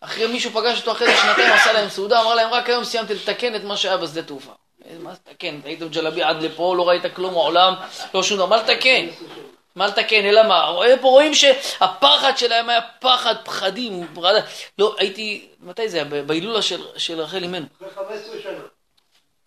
[0.00, 3.14] אחרי מישהו פגש אותו אחרי זה שנתיים, עשה להם סעודה, אמר להם, רק היום סיימתי
[3.14, 4.52] לתקן את מה שהיה בשדה תעופה.
[5.00, 5.60] מה לתקן?
[5.64, 7.74] היית בג'לבי עד לפה, לא ראית כלום מעולם,
[8.14, 9.06] לא שום דבר, מה לתקן?
[9.76, 10.68] מה לתקן, אלא מה?
[10.68, 14.34] רואה פה רואים שהפחד שלהם היה פחד, פחדים, פחד...
[14.78, 16.22] לא, הייתי, מתי זה היה?
[16.22, 17.66] בהילולה של, של רחל אימנו.
[17.80, 18.58] זה 15 שנה.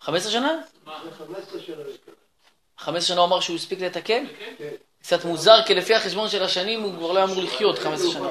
[0.00, 0.48] 15 שנה?
[1.66, 1.76] שנה.
[2.78, 4.24] 15 שנה הוא אמר שהוא הספיק לתקן?
[4.58, 4.64] כן.
[5.02, 8.22] קצת מוזר, כי לפי החשבון של השנים הוא כבר לא אמור לחיות 15 שנה.
[8.22, 8.30] לא.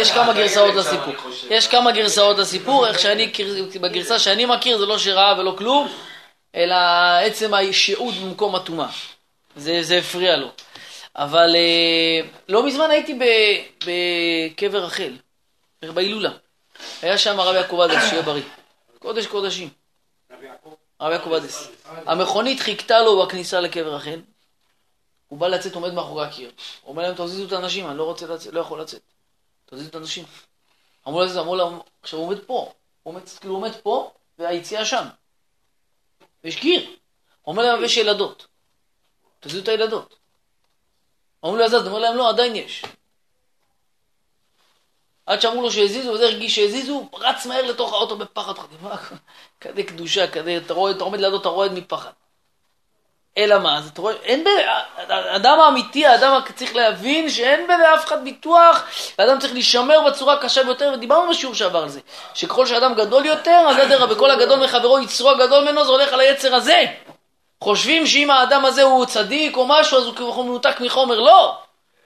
[0.00, 1.14] יש כמה גרסאות לסיפור.
[1.50, 3.32] יש כמה גרסאות לסיפור, איך שאני,
[3.80, 5.88] בגרסה שאני מכיר זה לא שראה ולא כלום,
[6.54, 6.76] אלא
[7.24, 8.88] עצם השהות במקום הטומאה.
[9.56, 10.48] זה, זה הפריע לו.
[11.16, 13.18] אבל אה, לא מזמן הייתי
[13.78, 15.16] בקבר רחל,
[15.82, 16.30] בהילולה.
[17.02, 18.42] היה שם הרב יעקב אדס, שיהיה בריא.
[18.98, 19.68] קודש קודשים.
[21.00, 21.68] הרב יעקב אדס.
[22.06, 24.20] המכונית חיכתה לו בכניסה לקבר רחל.
[25.28, 26.50] הוא בא לצאת, עומד מאחורי הקיר.
[26.82, 29.00] הוא אומר להם, תזיזו את האנשים, אני לא רוצה לצאת, לא יכול לצאת.
[29.66, 30.24] תזיזו את האנשים.
[31.08, 32.72] אמרו לו, אמרו לו, עכשיו הוא עומד פה.
[33.02, 35.04] הוא עומד, כאילו הוא עומד פה, והיציאה שם.
[36.44, 36.96] ויש קיר.
[37.46, 38.46] אומר להם, יש ילדות.
[39.40, 40.14] תזיזו את הילדות.
[41.42, 42.82] אומרים לו, הזז, אומר להם, לא, עדיין יש.
[45.26, 48.52] עד שאמרו לו שהזיזו, וזה הרגיש שהזיזו, רץ מהר לתוך האוטו בפחד.
[49.60, 52.10] כזה קדושה, כזה, אתה רואה, אתה עומד לידו, אתה רועד מפחד.
[53.38, 54.48] אלא מה, אז אתה רואה, אין ב...
[55.08, 58.84] האדם האמיתי, האדם צריך להבין שאין בזה אף אחד ביטוח,
[59.18, 62.00] האדם צריך להישמר בצורה הקשה ביותר, ודיברנו בשיעור שעבר על זה,
[62.34, 66.20] שככל שאדם גדול יותר, אז אדרבה, כל הגדול מחברו יצרו הגדול ממנו, זה הולך על
[66.20, 66.84] היצר הזה.
[67.60, 71.56] חושבים שאם האדם הזה הוא צדיק או משהו, אז הוא כביכול מנותק מחומר, לא,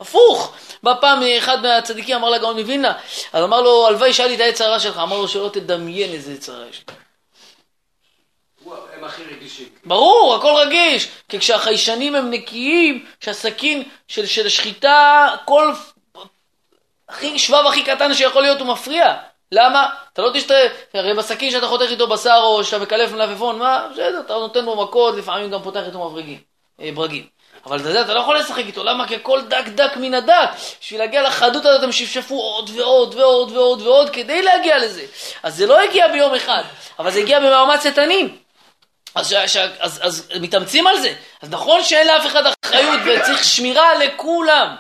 [0.00, 0.52] הפוך.
[0.82, 2.92] בא פעם אחד מהצדיקים אמר לגאון מווילנה,
[3.32, 6.32] אז אמר לו, הלוואי שהיה לי את היצר הרע שלך, אמר לו שלא תדמיין איזה
[6.32, 7.05] יצר הרע יש לי.
[8.96, 9.68] הם הכי רגישים.
[9.84, 11.08] ברור, הכל רגיש.
[11.28, 15.72] כי כשהחיישנים הם נקיים, שהסכין של, של שחיטה, כל
[17.08, 19.14] הכי שבב הכי קטן שיכול להיות הוא מפריע.
[19.52, 19.88] למה?
[20.12, 20.54] אתה לא תשתה,
[20.94, 23.88] הרי בסכין שאתה חותך איתו בשר או שאתה מקלף מלפפון, מה?
[23.92, 26.38] בסדר, אתה נותן בו מכות, לפעמים גם פותח איתו מברגים,
[26.80, 27.26] אה, ברגים.
[27.66, 29.08] אבל אתה יודע, אתה לא יכול לשחק איתו, למה?
[29.08, 30.50] כי הכל דק דק מן הדק.
[30.80, 35.04] בשביל להגיע לחדות הזאת הם שפשפו עוד ועוד ועוד ועוד ועוד כדי להגיע לזה.
[35.42, 36.62] אז זה לא הגיע ביום אחד,
[36.98, 38.45] אבל זה הגיע במאמץ איתנים.
[39.16, 41.14] אז, אז, אז, אז מתאמצים על זה.
[41.42, 44.76] אז נכון שאין לאף אחד אחריות וצריך שמירה לכולם,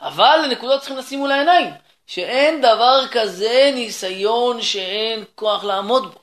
[0.00, 1.70] אבל לנקודות צריכים לשים מול העיניים,
[2.06, 6.18] שאין דבר כזה ניסיון שאין כוח לעמוד בו.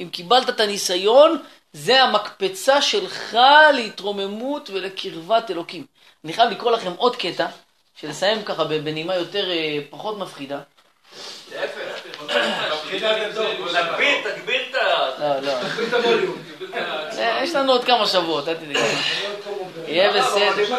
[0.00, 1.42] אם קיבלת את הניסיון,
[1.72, 3.36] זה המקפצה שלך
[3.74, 5.86] להתרוממות ולקרבת אלוקים.
[6.24, 7.46] אני חייב לקרוא לכם עוד קטע,
[8.00, 10.60] שלסיים ככה בנימה יותר, אה, פחות מפחידה.
[13.72, 15.40] תגביר, תגביר את ה...
[15.40, 16.47] לא, לא.
[17.18, 18.84] אה, יש לנו עוד כמה שבועות, אל תדאג.
[19.86, 20.76] יהיה בסדר.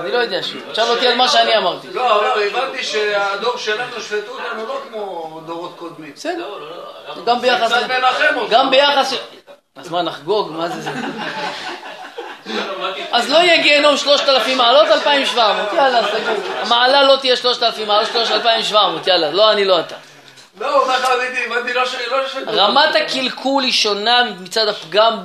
[0.00, 0.72] אני לא יודע שיעור.
[0.72, 1.88] תשאל אותי על מה שאני אמרתי.
[1.92, 6.12] לא, לא, הבנתי שהדור שלנו שפטו אותנו לא כמו דורות קודמים.
[6.14, 6.48] בסדר.
[7.26, 7.72] גם ביחס...
[7.72, 8.52] קצת מנחם אותך.
[8.52, 9.14] גם ביחס...
[9.76, 10.52] אז מה, נחגוג?
[10.52, 10.90] מה זה זה?
[13.12, 16.34] אז לא יהיה גיהנום 3,000 מעלות, 2,700, יאללה, סגור.
[16.60, 19.94] המעלה לא תהיה 3,000 מעלות, 3,700, יאללה, לא אני, לא אתה.
[20.60, 21.94] לא, ככה הבנתי, הבנתי, לא ש...
[22.46, 22.62] לא.
[22.62, 25.18] רמת הקלקול היא שונה מצד הפגם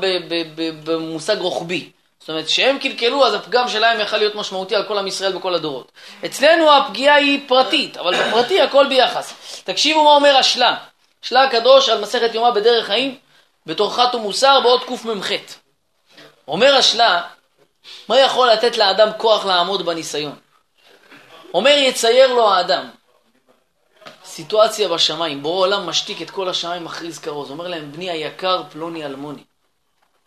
[0.84, 1.90] במושג רוחבי.
[2.20, 5.54] זאת אומרת, כשהם קלקלו, אז הפגם שלהם יכול להיות משמעותי על כל עם ישראל בכל
[5.54, 5.92] הדורות.
[6.26, 9.34] אצלנו הפגיעה היא פרטית, אבל בפרטי הכל ביחס.
[9.64, 10.76] תקשיבו מה אומר השלה.
[11.22, 13.18] שלה הקדוש על מסכת יומא בדרך חיים,
[13.66, 15.32] בתור חת ומוסר בעוד קמ"ח.
[16.48, 17.22] אומר השלה,
[18.10, 20.36] מה יכול לתת לאדם כוח לעמוד בניסיון?
[21.54, 22.90] אומר יצייר לו האדם,
[24.38, 29.06] סיטואציה בשמיים, בורא עולם משתיק את כל השמיים, מכריז כרוז, אומר להם, בני היקר פלוני
[29.06, 29.44] אלמוני.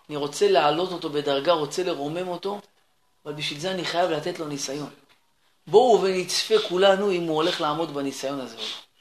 [0.09, 2.61] אני רוצה להעלות אותו בדרגה, רוצה לרומם אותו,
[3.25, 4.91] אבל בשביל זה אני חייב לתת לו ניסיון.
[5.67, 8.57] בואו ונצפה כולנו אם הוא הולך לעמוד בניסיון הזה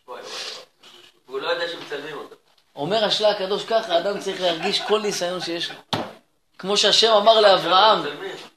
[0.08, 1.48] או לא.
[1.48, 2.36] יודע שמצלמים אותו.
[2.76, 6.02] אומר השלה הקדוש ככה, האדם צריך להרגיש כל ניסיון שיש לו.
[6.60, 8.02] כמו שהשם אמר לאברהם,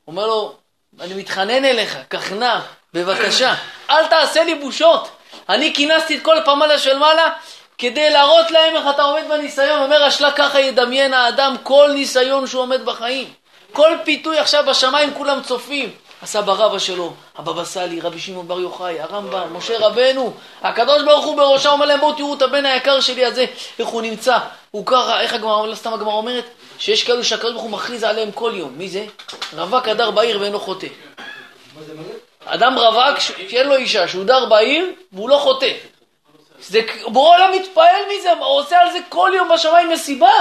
[0.06, 0.56] אומר לו,
[1.00, 2.60] אני מתחנן אליך, קח נא,
[2.94, 3.54] בבקשה,
[3.90, 5.21] אל תעשה לי בושות.
[5.52, 7.30] אני כינסתי את כל פמלה של מעלה
[7.78, 9.82] כדי להראות להם איך אתה עומד בניסיון.
[9.82, 13.28] אומר השלה, ככה ידמיין האדם כל ניסיון שהוא עומד בחיים.
[13.72, 15.90] כל פיתוי עכשיו בשמיים כולם צופים.
[16.22, 20.32] הסבא רבא שלו, הבבא סאלי, רבי שמעון בר יוחאי, הרמב"ם, משה רבנו,
[20.62, 23.46] הקדוש ברוך הוא בראשה אומר להם בואו תראו את הבן היקר שלי הזה,
[23.78, 24.38] איך הוא נמצא,
[24.70, 26.44] הוא ככה, איך הגמרא, לא סתם הגמרא אומרת,
[26.78, 29.04] שיש כאלו שהקדוש ברוך הוא מכריז עליהם כל יום, מי זה?
[29.56, 30.86] רווק הדר בעיר ואינו חוטא.
[32.44, 35.72] אדם רווק שאין לו אישה, שהוא דר בעיר והוא לא חוטא.
[36.58, 40.32] זה, בורא עולם מתפעל מזה, הוא עושה על זה כל יום בשמיים מסיבה.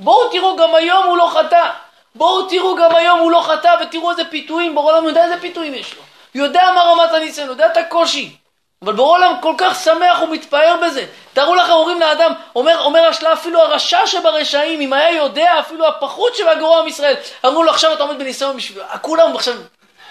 [0.00, 1.70] בואו תראו, גם היום הוא לא חטא.
[2.14, 5.74] בואו תראו, גם היום הוא לא חטא, ותראו איזה פיתויים, בורא עולם יודע איזה פיתויים
[5.74, 6.02] יש לו.
[6.34, 8.36] יודע מה רמת הניסיון, יודע את הקושי.
[8.82, 11.06] אבל בורא עולם כל כך שמח, הוא מתפאר בזה.
[11.32, 16.36] תארו לכם, אומרים לאדם, אומר, אומר השלה, אפילו הרשע שברשעים, אם היה יודע, אפילו הפחות
[16.36, 17.14] שבגרוע עם ישראל,
[17.46, 18.82] אמרו לו, עכשיו אתה עומד בניסיון בשביל...
[19.00, 19.54] כולם עכשיו,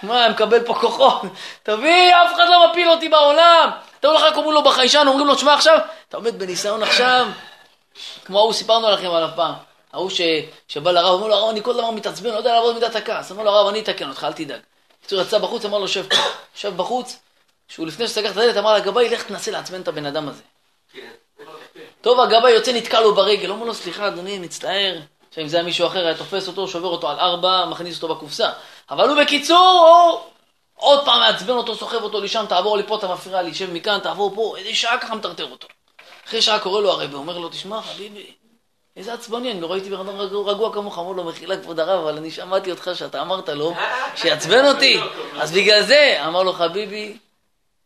[0.03, 1.21] מה, אני מקבל פה כוחות?
[1.63, 3.69] תביא, אף אחד לא מפיל אותי בעולם.
[3.99, 5.79] תראו לך, אומרים לו בחיישן, אומרים לו, תשמע עכשיו,
[6.09, 7.27] אתה עומד בניסיון עכשיו,
[8.25, 9.53] כמו ההוא סיפרנו לכם עליו פעם.
[9.93, 10.21] ההוא ש...
[10.67, 13.31] שבא לרב, אמר לו, הרב, אני כל דבר מתעצבן, לא יודע לעבוד מידת הכעס.
[13.31, 14.59] אמר לו, הרב, אני אתקן אותך, אל תדאג.
[14.99, 16.15] בקיצור, יצא בחוץ, אמר לו, שב פה.
[16.55, 17.19] יושב בחוץ,
[17.67, 20.41] שהוא לפני שסגר את הדלת, אמר לגבאי, לך תנסה לעצבן את הבן אדם הזה.
[22.01, 24.99] טוב, הגבאי יוצא, נתקע לו ברגל, אומר לו, סליחה, אדוני, מצטער.
[25.33, 28.15] עכשיו, אם זה היה מישהו אחר, היה תופס אותו, שובר אותו על ארבע, מכניס אותו
[28.15, 28.49] בקופסה.
[28.89, 30.19] אבל הוא בקיצור,
[30.75, 33.73] הוא עוד פעם מעצבן אותו, סוחב אותו לשם, תעבור לי פה, אתה מפריע לי, שב
[33.73, 35.67] מכאן, תעבור פה, איזה שעה ככה מטרטר אותו.
[36.27, 38.31] אחרי שעה קורא לו הרבי, אומר לו, תשמע, חביבי,
[38.97, 42.01] איזה עצבני, אני לא ראיתי בן אדם רגוע, רגוע כמוך, אמר לו, מחילה כבוד הרב,
[42.01, 43.73] אבל אני שמעתי אותך שאתה אמרת לו,
[44.15, 44.99] שיעצבן אותי,
[45.39, 47.17] אז בגלל זה, אמר לו, חביבי,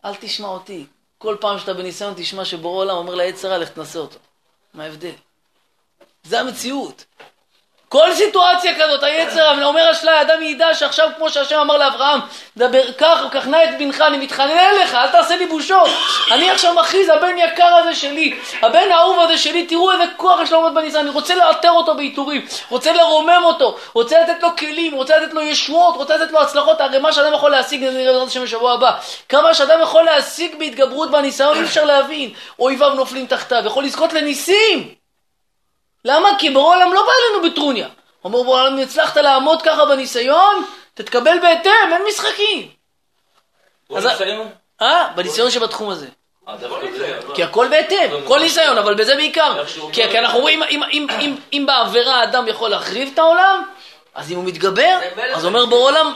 [0.06, 0.86] אל תשמע אותי.
[1.18, 4.20] כל פעם שאתה בניסיון תשמע שבורא עולם אומר לעץ הרע, לך תנסה אותו.
[4.74, 5.12] מה ההבדל?
[6.24, 7.06] זה המציאות.
[7.90, 12.20] כל סיטואציה כזאת, היצר אומר אשלי, אדם ידע שעכשיו כמו שהשם אמר לאברהם,
[12.58, 15.90] דבר כך וכך נא את בנך, אני מתחנן אליך, אל תעשה לי בושות.
[16.32, 20.52] אני עכשיו מכריז, הבן יקר הזה שלי, הבן האהוב הזה שלי, תראו איזה כוח יש
[20.52, 24.94] לו עומד בניסן, אני רוצה לאתר אותו בעיטורים, רוצה לרומם אותו, רוצה לתת לו כלים,
[24.94, 28.28] רוצה לתת לו ישועות, רוצה לתת לו הצלחות, הרי מה שאדם יכול להשיג, נראה בעזרת
[28.28, 28.92] השם בשבוע הבא,
[29.30, 32.30] כמה שאדם יכול להשיג בהתגברות בניסיון, אי אפשר להבין.
[32.60, 34.97] אויביו נופלים תחתיו, יכול לזכות לניסים.
[36.06, 36.30] למה?
[36.40, 37.88] כי ברור העולם לא בא אלינו בטרוניה.
[38.24, 42.70] אומר ברור העולם, אם הצלחת לעמוד ככה בניסיון, תתקבל בהתאם, אין משחקים.
[43.96, 44.06] אז-?
[44.82, 45.08] אה?
[45.16, 46.08] בניסיון שבתחום הזה.
[46.48, 46.56] אה.
[47.36, 49.64] כי הכל בהתאם, כל ניסיון, אבל בזה בעיקר.
[49.94, 50.64] כי אנחנו רואים,
[51.54, 53.64] אם בעבירה האדם יכול להחריב את העולם,
[54.18, 55.00] אז אם הוא מתגבר,
[55.36, 56.14] אז אומר בורא עולם,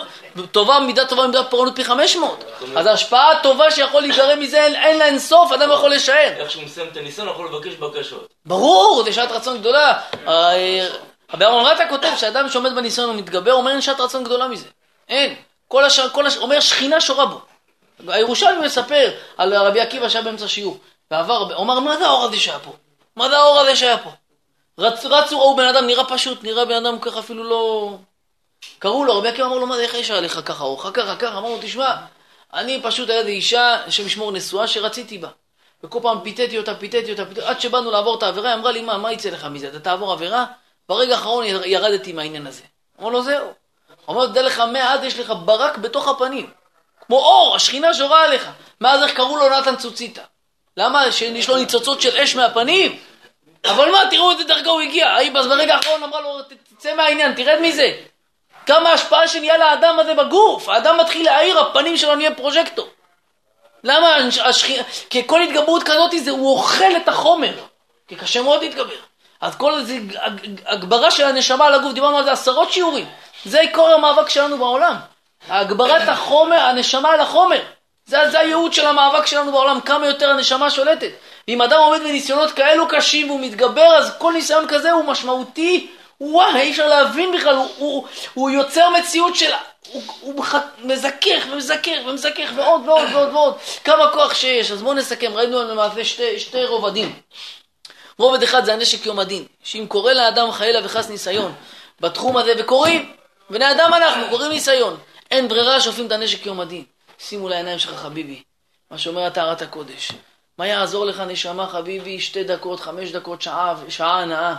[0.51, 2.43] טובה, מידה טובה, מידה פורענות פי 500.
[2.75, 6.33] אז ההשפעה הטובה שיכול להיגרם מזה, אין- לה אין סוף, אדם יכול לשער.
[6.37, 8.27] איך שהוא מסיים את הניסיון, הוא יכול לבקש בקשות.
[8.45, 9.99] ברור, זה שעת רצון גדולה.
[10.27, 10.87] אה,
[11.33, 14.65] רבי אהרון רטה כותב שאדם שעומד בניסיון ומתגבר, אומר אין שעת רצון גדולה מזה.
[15.09, 15.35] אין.
[15.67, 17.41] כל השאר, כל השאר, אומר שכינה שורה בו.
[18.07, 20.77] הירושלמי מספר על רבי עקיבא שהיה באמצע שיעור.
[21.11, 22.71] ועבר, הוא אמר, מה זה האור הזה שהיה פה?
[23.15, 24.09] מה זה האור הזה שהיה פה?
[24.77, 27.93] רצ, רצו, ראו בן אדם, נראה פשוט, נראה בן אדם ככה אפילו לא...
[28.79, 30.81] קראו לו, רבי עקיבא אמר לו, מה זה, איך יש עליך ככה אור?
[30.93, 31.95] ככה, ככה, אמר לו, תשמע,
[32.53, 35.27] אני פשוט היה לי אישה, השם ישמור נשואה, שרציתי בה.
[35.83, 38.81] וכל פעם פיתיתי אותה, פיתיתי אותה, פיתיתי, עד שבאנו לעבור את העבירה, היא אמרה לי,
[38.81, 39.67] מה, מה יצא לך מזה?
[39.67, 40.45] אתה תעבור עבירה?
[40.89, 42.63] ברגע האחרון יר- ירדתי מהעניין הזה.
[43.01, 43.45] אמר לו, זהו.
[44.05, 46.49] הוא אומר, תדע לך, מעד יש לך ברק בתוך הפנים.
[47.05, 48.49] כמו אור, השכינה שורה עליך.
[48.81, 50.21] מאז איך קראו לו נתן צוציתא.
[50.77, 51.11] למה?
[51.11, 52.99] שיש לו ניצוצות של אש מהפנים?
[53.65, 55.15] אבל מה, תראו איזה דרגה הוא הגיע.
[55.15, 57.91] היא אז ברגע האחרון אמרה לו, "ת- תצא מהעניין, תרד מזה.
[58.65, 60.69] כמה השפעה שנהיה לאדם הזה בגוף.
[60.69, 62.87] האדם מתחיל להעיר, הפנים שלו נהיה פרוז'קטור.
[63.83, 64.15] למה?
[64.43, 67.53] השכינה, כי כל התגברות כזאת זה הוא אוכל את החומר.
[68.07, 68.95] כי קשה מאוד להתגבר.
[69.41, 73.05] אז כל זה הג- הגברה של הנשמה על הגוף, דיברנו על זה עשרות שיעורים.
[73.45, 74.95] זה עיקר המאבק שלנו בעולם.
[75.49, 77.61] הגברת החומר, הנשמה על החומר.
[78.05, 81.11] זה, זה הייעוד של המאבק שלנו בעולם, כמה יותר הנשמה שולטת.
[81.47, 85.87] ואם אדם עומד בניסיונות כאלו קשים והוא מתגבר, אז כל ניסיון כזה הוא משמעותי.
[86.21, 89.51] וואי, אי אפשר להבין בכלל, הוא, הוא, הוא יוצר מציאות של...
[89.91, 93.53] הוא, הוא מח- מזכך ומזכך ומזכך ועוד ועוד ועוד ועוד.
[93.83, 94.71] כמה כוח שיש.
[94.71, 97.15] אז בואו נסכם, ראינו למעשה שתי, שתי רובדים.
[98.17, 101.53] רובד אחד זה הנשק יום הדין, שאם קורה לאדם חלילה וחס ניסיון
[101.99, 103.11] בתחום הזה, וקוראים,
[103.49, 104.97] בני אדם אנחנו, קוראים ניסיון,
[105.31, 106.83] אין ברירה, שופים את הנשק יום הדין.
[107.19, 108.43] שימו לעיניים שלך חביבי,
[108.91, 110.11] מה שאומר טהרת הקודש.
[110.61, 114.55] מה יעזור לך נשמה חביבי, שתי דקות, חמש דקות, שעה, שעה הנאה.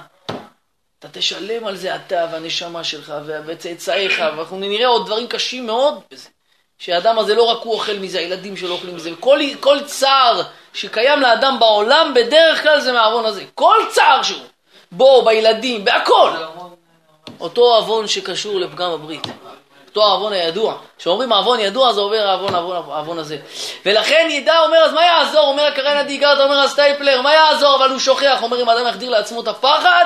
[0.98, 3.12] אתה תשלם על זה אתה והנשמה שלך
[3.46, 6.28] וצאצאיך, ואנחנו נראה עוד דברים קשים מאוד בזה.
[6.78, 10.42] שהאדם הזה לא רק הוא אוכל מזה, הילדים שלו אוכלים מזה, וכל כל צער
[10.74, 13.44] שקיים לאדם בעולם, בדרך כלל זה מהעוון הזה.
[13.54, 14.46] כל צער שהוא,
[14.92, 16.30] בו, בילדים, בהכל.
[17.40, 19.26] אותו עוון שקשור לפגם הברית.
[19.96, 20.74] אותו העוון הידוע.
[20.98, 23.38] כשאומרים העוון ידוע, זה עובר העוון, העוון, הזה.
[23.86, 25.48] ולכן ידע, אומר, אז מה יעזור?
[25.48, 27.76] אומר הקרן הדיגרת, אומר הסטייפלר, מה יעזור?
[27.76, 30.04] אבל הוא שוכח, אומר, אם האדם יחדיר לעצמו את הפחד,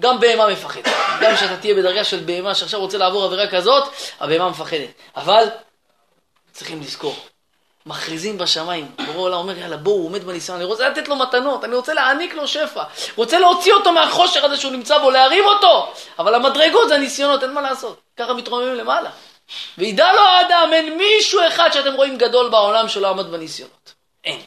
[0.00, 0.88] גם בהמה מפחדת.
[1.20, 3.84] גם כשאתה תהיה בדרגה של בהמה שעכשיו רוצה לעבור עבירה כזאת,
[4.20, 4.88] הבהמה מפחדת.
[5.16, 5.44] אבל
[6.52, 7.16] צריכים לזכור,
[7.88, 11.64] מכריזים בשמיים, בורא עולם אומר, יאללה, בואו, הוא עומד בניסיון, אני רוצה לתת לו מתנות,
[11.64, 12.82] אני רוצה להעניק לו שפע,
[13.16, 17.52] רוצה להוציא אותו מהחושך הזה שהוא נמצא בו, להרים אותו, אבל המדרגות זה הניסיונות, אין
[17.52, 19.10] מה לעשות, ככה מתרוממים למעלה.
[19.78, 23.94] וידע לו האדם, אין מישהו אחד שאתם רואים גדול בעולם שלא עמד בניסיונות.
[24.24, 24.40] אין.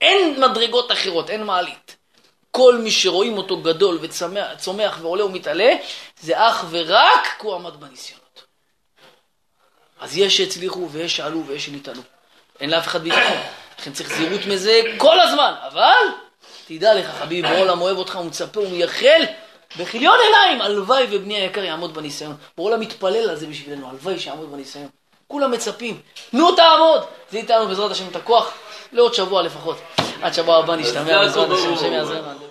[0.00, 1.96] אין מדרגות אחרות, אין מעלית.
[2.50, 5.74] כל מי שרואים אותו גדול וצומח ועולה ומתעלה,
[6.20, 8.44] זה אך ורק כי הוא עמד בניסיונות.
[10.00, 12.02] אז יש שהצליחו ויש שעלו ויש שנתעלו.
[12.60, 13.36] אין לאף אחד ביטחון.
[13.80, 15.52] לכן צריך זהירות מזה כל הזמן.
[15.72, 15.94] אבל
[16.68, 19.22] תדע לך, חביבי, בעולם אוהב אותך, הוא מצפה, הוא מייחל
[19.78, 20.62] בכיליון עיניים.
[20.62, 22.36] הלוואי ובני היקר יעמוד בניסיון.
[22.56, 24.88] בעולם מתפלל על זה בשבילנו, הלוואי שיעמוד בניסיון.
[25.28, 26.00] כולם מצפים.
[26.32, 27.00] נו תעמוד!
[27.30, 28.52] זה ייתן לנו בעזרת השם את הכוח
[28.92, 29.76] לעוד שבוע לפחות.
[30.22, 32.47] עד שבוע הבא נשתמע בעזרת השם, השם יעזרנו.